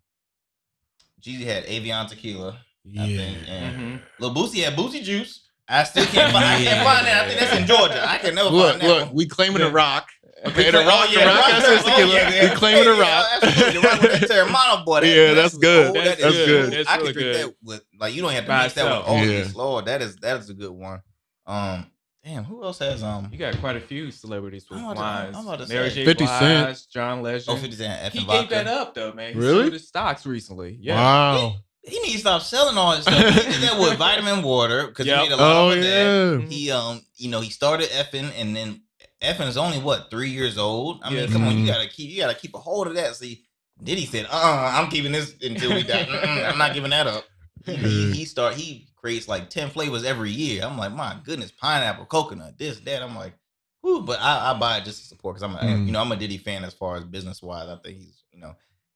Jeezy 1.20 1.44
had 1.44 1.64
Avion 1.66 2.08
Tequila. 2.08 2.52
I 2.98 3.04
yeah. 3.06 3.16
think, 3.16 3.38
and 3.48 3.76
Mhm. 3.76 4.02
Lil 4.18 4.34
Boosie 4.34 4.64
had 4.64 4.74
Boosie 4.74 5.02
Juice. 5.04 5.48
I 5.72 5.84
still 5.84 6.04
can't 6.06 6.32
find. 6.32 6.44
I 6.44 6.62
can't 6.64 6.84
find 6.84 7.06
that. 7.06 7.24
I 7.24 7.28
think 7.28 7.40
that's 7.40 7.56
in 7.58 7.66
Georgia. 7.66 8.08
I 8.08 8.18
can 8.18 8.34
never 8.34 8.50
Look, 8.50 8.70
find 8.72 8.82
that. 8.82 8.88
look, 8.88 9.06
one. 9.06 9.14
we 9.14 9.26
claiming 9.26 9.60
Yeah. 9.60 9.68
a 9.68 9.72
rock. 9.72 10.08
Okay, 10.44 10.64
the 10.66 10.72
claim- 10.72 10.86
rock, 10.88 11.08
the 11.08 11.16
rock, 11.18 11.46
that's 11.46 11.68
oh, 11.68 11.74
his 11.76 11.84
tequila. 11.84 12.12
yeah, 12.14 12.50
We 12.50 12.56
claiming 12.56 12.82
a 12.88 12.94
yeah, 12.96 13.00
rock. 13.00 13.26
absolutely. 13.42 13.80
The 13.80 13.86
rock 13.88 14.02
with 14.02 14.20
that 14.20 14.30
Teremana 14.30 14.84
boy. 14.84 15.00
That, 15.00 15.06
Yeah, 15.06 15.34
that's 15.34 15.56
good. 15.56 15.86
oh, 15.96 16.04
That's 16.04 16.20
is 16.20 16.46
good. 16.46 16.72
That's 16.72 16.88
I 16.88 16.96
really 16.96 17.06
could 17.12 17.14
drink 17.22 17.36
good. 17.36 17.46
that 17.46 17.54
with 17.62 17.84
like 18.00 18.14
you 18.14 18.22
don't 18.22 18.32
have 18.32 18.42
to 18.44 18.48
By 18.48 18.62
mix 18.64 18.74
that 18.74 18.84
with 18.84 18.92
itself. 18.92 19.08
all 19.08 19.24
Yeah. 19.24 19.44
Lord, 19.54 19.84
that 19.86 20.02
is 20.02 20.16
that 20.16 20.40
is 20.40 20.50
a 20.50 20.54
good 20.54 20.72
one. 20.72 21.00
Um, 21.46 21.86
damn, 22.24 22.42
who 22.42 22.64
else 22.64 22.80
has 22.80 23.04
um? 23.04 23.28
You 23.30 23.38
got 23.38 23.56
quite 23.60 23.76
a 23.76 23.80
few 23.80 24.10
celebrities 24.10 24.66
with 24.68 24.80
I'm 24.80 24.84
about 24.86 24.94
to- 24.94 25.00
wines. 25.00 25.36
I'm 25.36 25.46
about 25.46 25.60
to 25.60 25.72
Mary 25.72 25.90
say- 25.90 25.94
J. 25.94 26.04
50 26.06 26.24
Blige, 26.24 26.38
Cent. 26.40 26.86
John 26.92 27.22
Legend. 27.22 27.44
Oh, 27.48 27.56
50 27.60 27.76
Cent. 27.76 28.02
F 28.02 28.12
he 28.12 28.18
and 28.18 28.28
gave 28.28 28.40
vodka. 28.40 28.54
that 28.56 28.66
up 28.66 28.94
though, 28.94 29.12
man. 29.12 29.34
He 29.34 29.38
Really? 29.38 29.60
sold 29.62 29.72
his 29.74 29.86
stocks 29.86 30.26
recently. 30.26 30.76
Yeah. 30.80 30.96
Wow. 30.96 31.54
He 31.84 31.98
needs 32.00 32.12
to 32.14 32.18
stop 32.20 32.42
selling 32.42 32.78
all 32.78 32.92
his 32.92 33.02
stuff. 33.02 33.18
He 33.34 33.52
did 33.52 33.62
that 33.62 33.78
with 33.80 33.98
vitamin 33.98 34.42
water 34.42 34.86
because 34.86 35.06
Yep. 35.06 35.16
he 35.22 35.28
made 35.28 35.34
a 35.34 35.36
lot 35.36 35.56
Oh 35.56 35.70
of 35.70 35.76
that. 35.82 36.40
yeah. 36.40 36.46
He 36.48 36.70
um, 36.70 37.02
you 37.16 37.28
know, 37.28 37.40
he 37.40 37.50
started 37.50 37.88
Effen 37.90 38.30
and 38.36 38.54
then 38.54 38.82
Effen 39.20 39.48
is 39.48 39.56
only 39.56 39.78
what 39.78 40.10
three 40.10 40.30
years 40.30 40.58
old. 40.58 41.00
I 41.02 41.10
mean, 41.10 41.18
Yes. 41.20 41.32
come 41.32 41.44
on, 41.44 41.56
you 41.58 41.64
Mhm. 41.64 41.68
gotta 41.68 41.88
keep 41.88 42.10
you 42.10 42.18
gotta 42.18 42.34
keep 42.38 42.54
a 42.54 42.58
hold 42.58 42.86
of 42.86 42.94
that. 42.94 43.16
See, 43.16 43.44
Diddy 43.82 44.06
said, 44.06 44.26
uh, 44.26 44.34
uh 44.34 44.70
I'm 44.74 44.90
keeping 44.90 45.12
this 45.12 45.34
until 45.42 45.74
we 45.74 45.82
die. 45.82 46.06
I'm 46.48 46.58
not 46.58 46.72
giving 46.74 46.90
that 46.90 47.06
up. 47.08 47.24
He, 47.66 47.74
he, 47.76 48.12
he 48.12 48.24
start 48.26 48.54
he 48.54 48.88
creates 48.96 49.26
like 49.28 49.50
ten 49.50 49.68
flavors 49.70 50.04
every 50.04 50.30
year. 50.30 50.62
I'm 50.64 50.78
like, 50.78 50.92
my 50.92 51.16
goodness, 51.24 51.50
pineapple, 51.50 52.06
coconut, 52.06 52.58
this, 52.58 52.78
that. 52.80 53.02
I'm 53.02 53.16
like, 53.16 53.34
whoo, 53.82 54.02
but 54.02 54.20
I, 54.20 54.50
I 54.52 54.58
buy 54.58 54.78
it 54.78 54.84
just 54.84 55.00
to 55.02 55.06
support 55.08 55.34
because 55.34 55.42
I'm, 55.42 55.56
a, 55.56 55.58
Mm. 55.72 55.86
you 55.86 55.92
know, 55.92 56.00
I'm 56.00 56.12
a 56.12 56.16
Diddy 56.16 56.38
fan 56.38 56.64
as 56.64 56.74
far 56.74 56.96
as 56.96 57.04
business 57.04 57.42
wise. 57.42 57.68
I 57.68 57.76
think 57.82 57.98
he's, 57.98 58.22
you 58.32 58.40
know, 58.40 58.54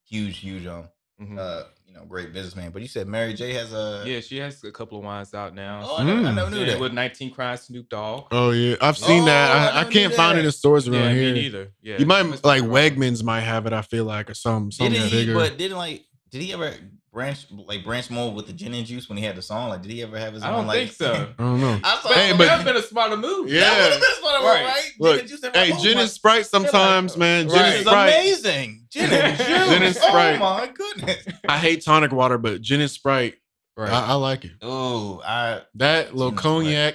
huge, 0.09 0.39
huge, 0.39 0.67
um, 0.67 0.89
Mhm. 1.21 1.39
uh, 1.39 1.63
you 1.89 1.95
know, 1.95 2.05
great 2.05 2.33
businessman. 2.35 2.71
But 2.73 2.83
you 2.83 2.89
said 2.89 3.07
Mary 3.09 3.33
J 3.33 3.53
has 3.55 3.73
a, 3.73 4.03
yeah, 4.07 4.21
she 4.21 4.37
has 4.39 4.63
a 4.65 4.71
couple 4.71 4.99
of 4.99 5.05
wines 5.05 5.33
out 5.33 5.55
now. 5.55 5.81
oh, 5.85 5.97
I 5.97 6.05
never, 6.05 6.21
I 6.21 6.23
Mm. 6.31 6.35
never 6.35 6.51
knew 6.51 6.61
Yeah, 6.61 6.67
that. 6.73 6.81
with 6.81 6.93
19 6.93 7.31
Crimes 7.33 7.63
Snoop 7.63 7.89
Dogg. 7.89 8.27
Oh 8.33 8.51
yeah, 8.51 8.77
I've 8.83 8.99
seen 8.99 9.23
Oh, 9.23 9.27
that. 9.27 9.51
I 9.51 9.79
I, 9.79 9.81
I 9.81 9.85
can't 9.85 10.11
knew 10.13 10.17
find 10.17 10.39
it 10.39 10.43
that. 10.43 10.47
in 10.49 10.53
stores 10.53 10.87
yeah, 10.87 10.99
around 10.99 11.15
me 11.15 11.21
here. 11.23 11.35
neither. 11.35 11.73
Yeah, 11.83 11.99
You 11.99 12.07
might 12.07 12.45
like. 12.45 12.63
Wegmans 12.65 13.23
might 13.23 13.41
have 13.41 13.65
it. 13.67 13.73
I 13.73 13.83
feel 13.83 14.05
like 14.05 14.29
or 14.29 14.35
some 14.35 14.69
Did 14.69 14.75
something 14.77 15.01
he? 15.03 15.11
bigger. 15.11 15.35
But 15.35 15.57
didn't 15.57 15.79
like? 15.79 16.05
Did 16.31 16.43
he 16.43 16.53
ever 16.53 16.75
branch 17.17 17.47
like 17.51 17.83
branch 17.83 18.11
more 18.11 18.31
with 18.31 18.47
the 18.47 18.53
gin 18.53 18.75
and 18.75 18.87
juice 18.87 19.09
when 19.09 19.17
he 19.17 19.25
had 19.25 19.35
the 19.37 19.41
song? 19.43 19.71
Like, 19.71 19.81
did 19.81 19.91
he 19.91 20.03
ever 20.03 20.19
have 20.19 20.35
his 20.35 20.43
I 20.43 20.51
own? 20.51 20.57
don't 20.59 20.67
like, 20.67 20.79
think 20.81 20.93
so. 20.93 21.13
I 21.39 21.43
don't 21.43 21.61
know. 21.63 21.81
I 21.83 21.99
saw. 22.03 22.09
Hey, 22.11 22.27
Hey, 22.27 22.33
but- 22.33 22.39
but 22.39 22.45
That's 22.47 22.65
been 22.65 22.77
a 22.77 22.83
smarter 22.83 23.17
move. 23.17 23.49
Yeah. 23.49 23.61
that 23.61 23.83
would 23.83 23.93
have 23.93 24.01
been 24.03 24.23
one 24.25 24.35
of 24.37 24.43
Right. 24.43 24.57
them, 24.59 24.67
right? 24.67 24.91
Look, 25.01 25.13
gin 25.13 25.21
and 25.21 25.29
juice. 25.31 25.41
Hey, 25.55 25.73
oh 25.73 25.83
gin 25.83 25.99
and 25.99 26.11
Sprite 26.11 26.47
sometimes, 26.47 27.17
man. 27.17 27.49
Gin 27.49 27.57
Right. 27.57 27.65
and 27.65 27.73
This 27.75 27.81
is 27.81 28.45
amazing. 28.45 28.87
Gin 28.91 29.11
and 29.13 29.37
juice. 29.39 29.47
Gin 29.47 29.83
and 29.83 29.97
Sprite. 29.97 30.37
Oh 30.37 30.39
my 30.41 30.67
goodness. 30.75 31.27
I 31.49 31.57
hate 31.59 31.83
tonic 31.83 32.13
water, 32.13 32.37
but 32.37 32.61
gin 32.61 32.83
and 32.83 32.91
Sprite, 32.91 33.37
Right. 33.79 33.91
I, 33.91 34.09
I 34.09 34.15
like 34.15 34.45
it. 34.45 34.53
Oh, 34.61 35.23
I. 35.27 35.63
That 35.77 36.15
little 36.15 36.31
Gin 36.33 36.37
and 36.37 36.39
Sprite. 36.39 36.65
cognac. 36.65 36.95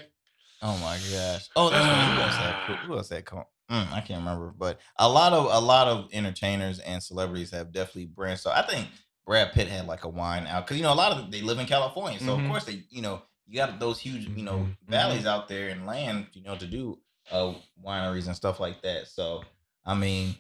Oh 0.62 0.78
my 0.78 0.98
gosh. 1.12 1.50
Oh, 1.56 1.70
that's 1.72 1.84
right. 1.84 2.14
Who 2.16 2.22
else 2.22 2.36
had? 2.36 2.78
Who 2.86 2.98
else 2.98 3.10
had? 3.10 3.26
Mm, 3.26 3.92
I 3.94 4.02
can't 4.02 4.20
remember, 4.20 4.54
but 4.56 4.80
a 4.98 5.08
lot 5.10 5.32
of 5.34 5.46
a 5.52 5.60
lot 5.66 5.88
of 5.88 6.10
entertainers 6.12 6.80
and 6.80 7.02
celebrities 7.02 7.52
have 7.52 7.72
definitely 7.72 8.06
branched. 8.06 8.44
So 8.44 8.52
I 8.52 8.62
think 8.64 8.88
Brad 9.26 9.52
Pitt 9.54 9.68
had 9.68 9.88
like 9.88 10.04
a 10.04 10.10
wine 10.10 10.48
out 10.48 10.66
because 10.66 10.78
you 10.78 10.84
know 10.84 10.94
a 10.94 10.96
lot 10.96 11.12
of 11.12 11.18
them, 11.20 11.32
they 11.32 11.42
live 11.42 11.60
in 11.60 11.66
California, 11.68 12.20
so 12.20 12.38
Mhm. 12.38 12.44
of 12.44 12.50
course 12.50 12.66
they 12.66 12.84
you 12.90 13.02
know 13.02 13.22
you 13.48 13.56
got 13.56 13.80
those 13.80 14.00
huge 14.00 14.28
you 14.28 14.44
know 14.44 14.60
Mhm. 14.60 14.76
valleys 14.88 15.26
out 15.26 15.48
there 15.48 15.70
and 15.70 15.86
land 15.86 16.28
you 16.34 16.44
know 16.44 16.56
to 16.58 16.66
do 16.68 17.00
uh 17.32 17.54
wineries 17.84 18.28
and 18.28 18.36
stuff 18.36 18.60
like 18.60 18.82
that. 18.82 19.08
So 19.08 19.44
I 19.86 19.94
mean, 19.96 20.36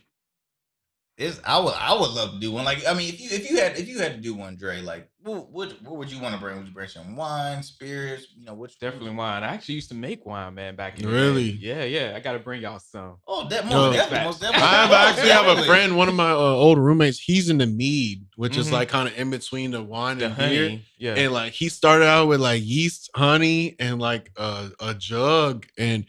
it's 1.21 1.39
I 1.45 1.59
would 1.59 1.73
I 1.75 1.93
would 1.93 2.11
love 2.11 2.33
to 2.33 2.39
do 2.39 2.51
one. 2.51 2.65
Like 2.65 2.85
I 2.87 2.93
mean, 2.93 3.09
if 3.09 3.19
you 3.21 3.29
if 3.31 3.49
you 3.49 3.57
had 3.57 3.77
if 3.77 3.87
you 3.87 3.99
had 3.99 4.13
to 4.15 4.21
do 4.21 4.33
one, 4.33 4.55
Dre, 4.57 4.81
like 4.81 5.07
what 5.23 5.49
what, 5.51 5.81
what 5.83 5.97
would 5.97 6.11
you 6.11 6.19
want 6.19 6.33
to 6.33 6.41
bring? 6.41 6.57
Would 6.57 6.67
you 6.67 6.73
bring 6.73 6.87
some 6.89 7.15
wine, 7.15 7.61
spirits? 7.61 8.27
You 8.35 8.45
know, 8.45 8.53
which 8.55 8.79
Definitely 8.79 9.11
wine. 9.11 9.43
I 9.43 9.53
actually 9.53 9.75
used 9.75 9.89
to 9.89 9.95
make 9.95 10.25
wine, 10.25 10.55
man, 10.55 10.75
back 10.75 10.97
in 10.99 11.05
the 11.05 11.11
day. 11.11 11.13
Really? 11.21 11.49
Yeah, 11.51 11.83
yeah. 11.83 12.13
I 12.15 12.19
gotta 12.19 12.39
bring 12.39 12.61
y'all 12.63 12.79
some. 12.79 13.17
Oh, 13.27 13.47
that 13.49 13.65
No. 13.69 13.89
most 13.91 13.95
definitely, 13.97 14.25
most 14.25 14.41
definitely. 14.41 14.67
I 14.67 14.71
have, 14.81 14.91
I 14.91 15.09
actually 15.11 15.29
have 15.29 15.57
a 15.59 15.63
friend, 15.63 15.95
one 15.95 16.09
of 16.09 16.15
my 16.15 16.31
uh, 16.31 16.35
old 16.37 16.79
roommates. 16.79 17.19
He's 17.19 17.49
in 17.49 17.59
the 17.59 17.67
mead, 17.67 18.25
which 18.35 18.57
is 18.57 18.69
Mhm. 18.69 18.73
like 18.73 18.89
kind 18.89 19.07
of 19.07 19.17
in 19.17 19.29
between 19.29 19.71
the 19.71 19.83
wine 19.83 20.17
The 20.17 20.25
and 20.25 20.35
beer. 20.37 20.63
honey. 20.69 20.85
Yeah. 20.97 21.13
And 21.15 21.31
like 21.33 21.53
he 21.53 21.69
started 21.69 22.05
out 22.05 22.27
with 22.27 22.39
like 22.41 22.61
yeast, 22.65 23.09
honey, 23.15 23.75
and 23.79 23.99
like 23.99 24.31
a, 24.37 24.69
a 24.79 24.93
jug, 24.95 25.67
and 25.77 26.05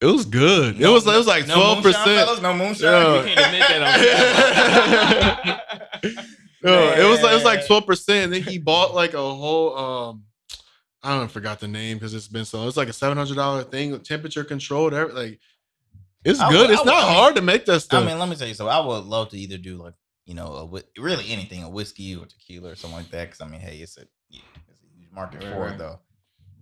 it 0.00 0.06
was 0.06 0.24
good. 0.24 0.80
it 0.80 0.88
was 0.88 1.06
it 1.06 1.16
was 1.16 1.26
like 1.26 1.44
twelve 1.46 1.82
moonshine, 1.84 2.02
percent. 2.04 2.26
fellas, 2.26 2.42
No 2.42 2.54
moonshine. 2.54 2.84
Yeah. 2.92 3.22
we 3.22 3.34
can't 3.34 3.46
admit 3.46 3.68
that 3.68 5.60
on 6.02 6.26
No, 6.62 6.92
it 6.92 7.08
was 7.08 7.22
like 7.22 7.32
it 7.32 7.34
was 7.34 7.44
like 7.44 7.66
twelve 7.66 7.86
percent. 7.86 8.24
And 8.24 8.32
then 8.34 8.42
he 8.42 8.58
bought 8.58 8.94
like 8.94 9.14
a 9.14 9.18
whole 9.18 9.76
um 9.76 10.24
I 11.02 11.10
don't 11.10 11.20
know, 11.22 11.28
forgot 11.28 11.60
the 11.60 11.68
name 11.68 11.96
because 11.98 12.14
it's 12.14 12.26
been 12.28 12.44
so 12.44 12.66
it's 12.66 12.76
like 12.76 12.88
a 12.88 12.92
seven 12.92 13.16
hundred 13.16 13.36
dollar 13.36 13.62
thing, 13.62 13.98
temperature 14.00 14.42
controlled, 14.44 14.92
every 14.94 15.12
like 15.14 15.40
it's 16.24 16.40
I 16.40 16.50
good. 16.50 16.62
would- 16.62 16.70
it's 16.70 16.80
would- 16.80 16.86
not 16.86 17.04
I 17.04 17.06
mean- 17.06 17.14
hard 17.16 17.36
to 17.36 17.42
make 17.42 17.64
that 17.66 17.80
stuff. 17.80 18.02
I 18.02 18.06
mean, 18.06 18.18
let 18.18 18.28
me 18.28 18.34
tell 18.36 18.48
you 18.48 18.54
something. 18.54 18.74
I 18.74 18.80
would 18.80 19.04
love 19.04 19.28
to 19.30 19.38
either 19.38 19.58
do 19.58 19.76
like 19.76 19.94
you 20.24 20.34
know 20.34 20.68
a, 20.74 21.00
really 21.00 21.30
anything, 21.30 21.62
a 21.62 21.70
whiskey 21.70 22.16
or 22.16 22.26
tequila 22.26 22.70
or 22.72 22.74
something 22.74 22.98
like 22.98 23.10
that. 23.12 23.26
Because 23.26 23.40
I 23.40 23.46
mean, 23.46 23.60
hey, 23.60 23.76
it's 23.76 23.96
a 23.96 24.06
yeah, 24.28 24.40
it's 24.68 24.80
a 24.82 24.98
huge 24.98 25.12
market 25.12 25.44
Right, 25.44 25.52
for 25.52 25.60
right. 25.60 25.72
it 25.74 25.78
though. 25.78 26.00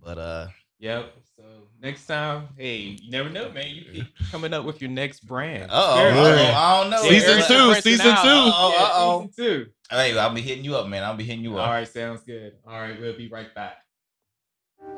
But 0.03 0.17
uh, 0.19 0.47
Yep. 0.79 1.13
So 1.37 1.43
next 1.81 2.05
time, 2.05 2.49
hey, 2.57 2.77
you 2.77 3.09
never 3.09 3.29
know, 3.29 3.49
man. 3.51 3.67
You 3.69 3.81
keep 3.91 4.07
coming 4.31 4.53
up 4.53 4.65
with 4.65 4.81
your 4.81 4.91
next 4.91 5.21
brand. 5.25 5.69
oh, 5.71 5.95
Spirit 5.95 6.15
yeah. 6.15 6.21
brand. 6.33 6.55
I 6.55 6.81
don't 6.81 6.89
know. 6.91 7.01
Season 7.03 7.29
everybody's 7.41 7.83
two, 7.83 7.89
season 7.91 8.07
out. 8.11 8.23
two. 8.23 8.29
Uh-oh, 8.29 9.19
Yeah, 9.21 9.27
season 9.27 9.45
two. 9.45 9.65
Hey, 9.89 10.17
I'll 10.17 10.33
be 10.33 10.41
hitting 10.41 10.65
you 10.65 10.75
up, 10.75 10.87
man. 10.87 11.03
I'll 11.03 11.15
be 11.15 11.23
hitting 11.23 11.43
you 11.43 11.57
up. 11.57 11.67
All 11.67 11.73
right, 11.73 11.87
sounds 11.87 12.21
good. 12.21 12.53
All 12.67 12.79
right, 12.79 12.99
we'll 12.99 13.15
be 13.17 13.29
right 13.29 13.53
back. 13.53 13.77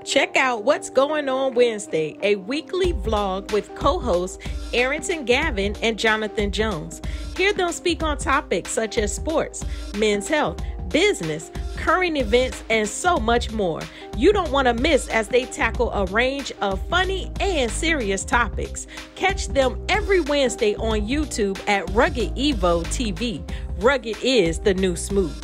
Check 0.03 0.35
out 0.37 0.63
What's 0.63 0.89
Going 0.89 1.27
On 1.29 1.53
Wednesday, 1.53 2.17
a 2.21 2.35
weekly 2.35 2.93
vlog 2.93 3.51
with 3.51 3.73
co 3.75 3.99
hosts 3.99 4.37
Arrington 4.73 5.25
Gavin 5.25 5.75
and 5.81 5.97
Jonathon 5.97 6.51
Jones. 6.51 7.01
Hear 7.35 7.53
them 7.53 7.71
speak 7.71 8.03
on 8.03 8.17
topics 8.17 8.71
such 8.71 8.97
as 8.97 9.13
sports, 9.13 9.65
men's 9.97 10.27
health, 10.27 10.61
business, 10.97 11.51
current 11.75 12.17
events, 12.17 12.63
and 12.71 12.89
so 12.89 13.17
much 13.17 13.51
more. 13.51 13.79
You 14.17 14.33
don't 14.33 14.49
want 14.49 14.67
to 14.67 14.73
miss 14.73 15.07
as 15.09 15.27
they 15.27 15.45
tackle 15.45 15.91
a 15.91 16.05
range 16.05 16.51
of 16.59 16.81
funny 16.87 17.31
and 17.39 17.69
serious 17.69 18.25
topics. 18.25 18.87
Catch 19.13 19.49
them 19.49 19.79
every 19.89 20.21
Wednesday 20.21 20.73
on 20.77 21.01
YouTube 21.01 21.59
at 21.69 21.87
Rugged 21.91 22.35
Evo 22.35 22.83
TV. 22.85 23.47
Rugged 23.79 24.17
is 24.23 24.57
the 24.57 24.73
new 24.73 24.95
smooth. 24.95 25.39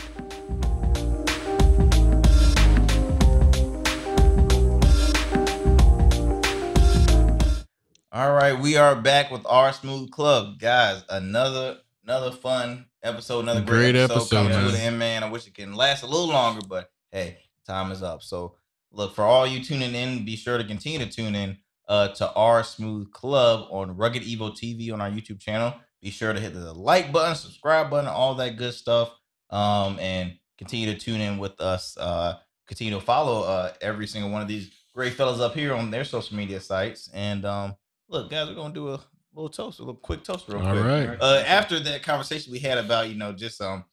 All 8.11 8.33
right, 8.33 8.59
we 8.59 8.75
are 8.77 8.95
back 8.95 9.29
with 9.29 9.45
R 9.45 9.71
Smooth 9.71 10.09
Club, 10.09 10.57
guys. 10.57 11.03
Another 11.09 11.77
another 12.03 12.31
fun 12.31 12.85
episode, 13.01 13.39
another 13.39 13.61
great, 13.61 13.91
Great 13.91 13.95
episode, 13.95 14.15
episode, 14.15 14.51
coming 14.51 14.65
to 14.65 14.71
the 14.71 14.79
end, 14.79 14.99
man. 14.99 15.23
I 15.23 15.29
wish 15.29 15.47
it 15.47 15.53
can 15.53 15.73
last 15.73 16.03
a 16.03 16.07
little 16.07 16.27
longer, 16.27 16.65
but 16.67 16.89
hey, 17.11 17.37
time 17.65 17.91
is 17.91 18.03
up. 18.03 18.21
So 18.23 18.55
look 18.91 19.15
for 19.15 19.23
all 19.23 19.47
you 19.47 19.63
tuning 19.63 19.95
in. 19.95 20.25
Be 20.25 20.35
sure 20.35 20.57
to 20.57 20.63
continue 20.63 20.99
to 20.99 21.09
tune 21.09 21.35
in 21.35 21.57
uh, 21.87 22.09
to 22.09 22.31
R 22.33 22.63
Smooth 22.63 23.11
Club 23.11 23.67
on 23.71 23.95
Rugged 23.95 24.23
Evo 24.23 24.51
TV 24.51 24.91
on 24.93 25.01
our 25.01 25.09
YouTube 25.09 25.39
channel. 25.39 25.73
Be 26.01 26.09
sure 26.09 26.33
to 26.33 26.39
hit 26.39 26.53
the 26.53 26.73
like 26.73 27.11
button, 27.11 27.35
subscribe 27.35 27.89
button, 27.89 28.09
all 28.09 28.35
that 28.35 28.57
good 28.57 28.73
stuff, 28.73 29.15
um, 29.49 29.97
and 29.99 30.33
continue 30.57 30.93
to 30.93 30.99
tune 30.99 31.21
in 31.21 31.37
with 31.37 31.59
us. 31.61 31.95
Uh, 31.97 32.37
continue 32.67 32.93
to 32.93 32.99
follow 32.99 33.43
uh, 33.43 33.71
every 33.81 34.07
single 34.07 34.29
one 34.29 34.41
of 34.41 34.47
these 34.47 34.69
great 34.93 35.13
fellas 35.13 35.39
up 35.39 35.53
here 35.53 35.73
on 35.73 35.91
their 35.91 36.03
social 36.03 36.35
media 36.35 36.59
sites, 36.59 37.09
and 37.13 37.45
um, 37.45 37.75
look, 38.09 38.29
guys, 38.29 38.49
we're 38.49 38.55
gonna 38.55 38.73
do 38.73 38.89
a 38.89 38.99
little 39.35 39.49
toast, 39.49 39.79
a 39.79 39.81
little 39.81 39.95
quick 39.95 40.23
toast, 40.23 40.47
real 40.47 40.61
All 40.61 40.71
quick. 40.71 40.83
right. 40.85 41.17
Uh, 41.21 41.43
after 41.47 41.79
that 41.79 42.03
conversation 42.03 42.51
we 42.51 42.59
had 42.59 42.77
about 42.77 43.09
you 43.09 43.15
know 43.15 43.31
just 43.33 43.61
um 43.61 43.83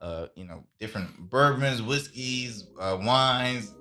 uh 0.00 0.26
you 0.36 0.44
know 0.44 0.64
different 0.78 1.30
bourbons, 1.30 1.82
whiskeys, 1.82 2.66
uh, 2.80 2.98
wines, 3.00 3.74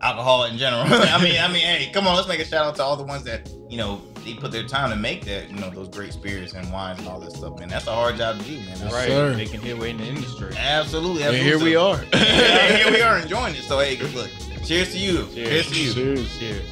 alcohol 0.00 0.44
in 0.44 0.56
general. 0.58 0.82
I 0.86 1.22
mean, 1.22 1.38
I 1.40 1.48
mean, 1.48 1.62
hey, 1.62 1.90
come 1.92 2.06
on, 2.06 2.16
let's 2.16 2.28
make 2.28 2.40
a 2.40 2.44
shout 2.44 2.66
out 2.66 2.76
to 2.76 2.82
all 2.82 2.96
the 2.96 3.04
ones 3.04 3.24
that 3.24 3.48
you 3.68 3.76
know 3.76 4.00
they 4.24 4.34
put 4.34 4.52
their 4.52 4.66
time 4.66 4.90
to 4.90 4.96
make 4.96 5.24
that 5.24 5.50
you 5.50 5.56
know 5.56 5.70
those 5.70 5.88
great 5.88 6.12
spirits 6.12 6.52
and 6.54 6.70
wines 6.72 6.98
and 7.00 7.08
all 7.08 7.18
that 7.20 7.32
stuff, 7.32 7.58
man. 7.58 7.68
That's 7.68 7.86
a 7.88 7.92
hard 7.94 8.16
job 8.16 8.38
to 8.38 8.44
do, 8.44 8.56
man. 8.58 8.78
That's 8.78 8.94
right, 8.94 9.08
sir. 9.08 9.34
making 9.36 9.60
headway 9.62 9.90
in 9.90 9.96
the 9.98 10.04
industry. 10.06 10.54
Absolutely, 10.56 11.22
And 11.24 11.34
absolutely. 11.36 11.48
here 11.48 11.58
we 11.58 11.76
are. 11.76 11.96
and 12.12 12.76
here 12.76 12.92
we 12.92 13.02
are 13.02 13.18
enjoying 13.18 13.54
it. 13.56 13.62
So 13.62 13.78
hey, 13.80 13.96
look, 14.14 14.30
cheers 14.64 14.92
to 14.92 14.98
you. 14.98 15.26
Cheers, 15.34 15.34
Cheers. 15.34 15.68
to 15.70 15.80
you. 15.80 15.92
Cheers. 15.94 16.38
Cheers. 16.38 16.64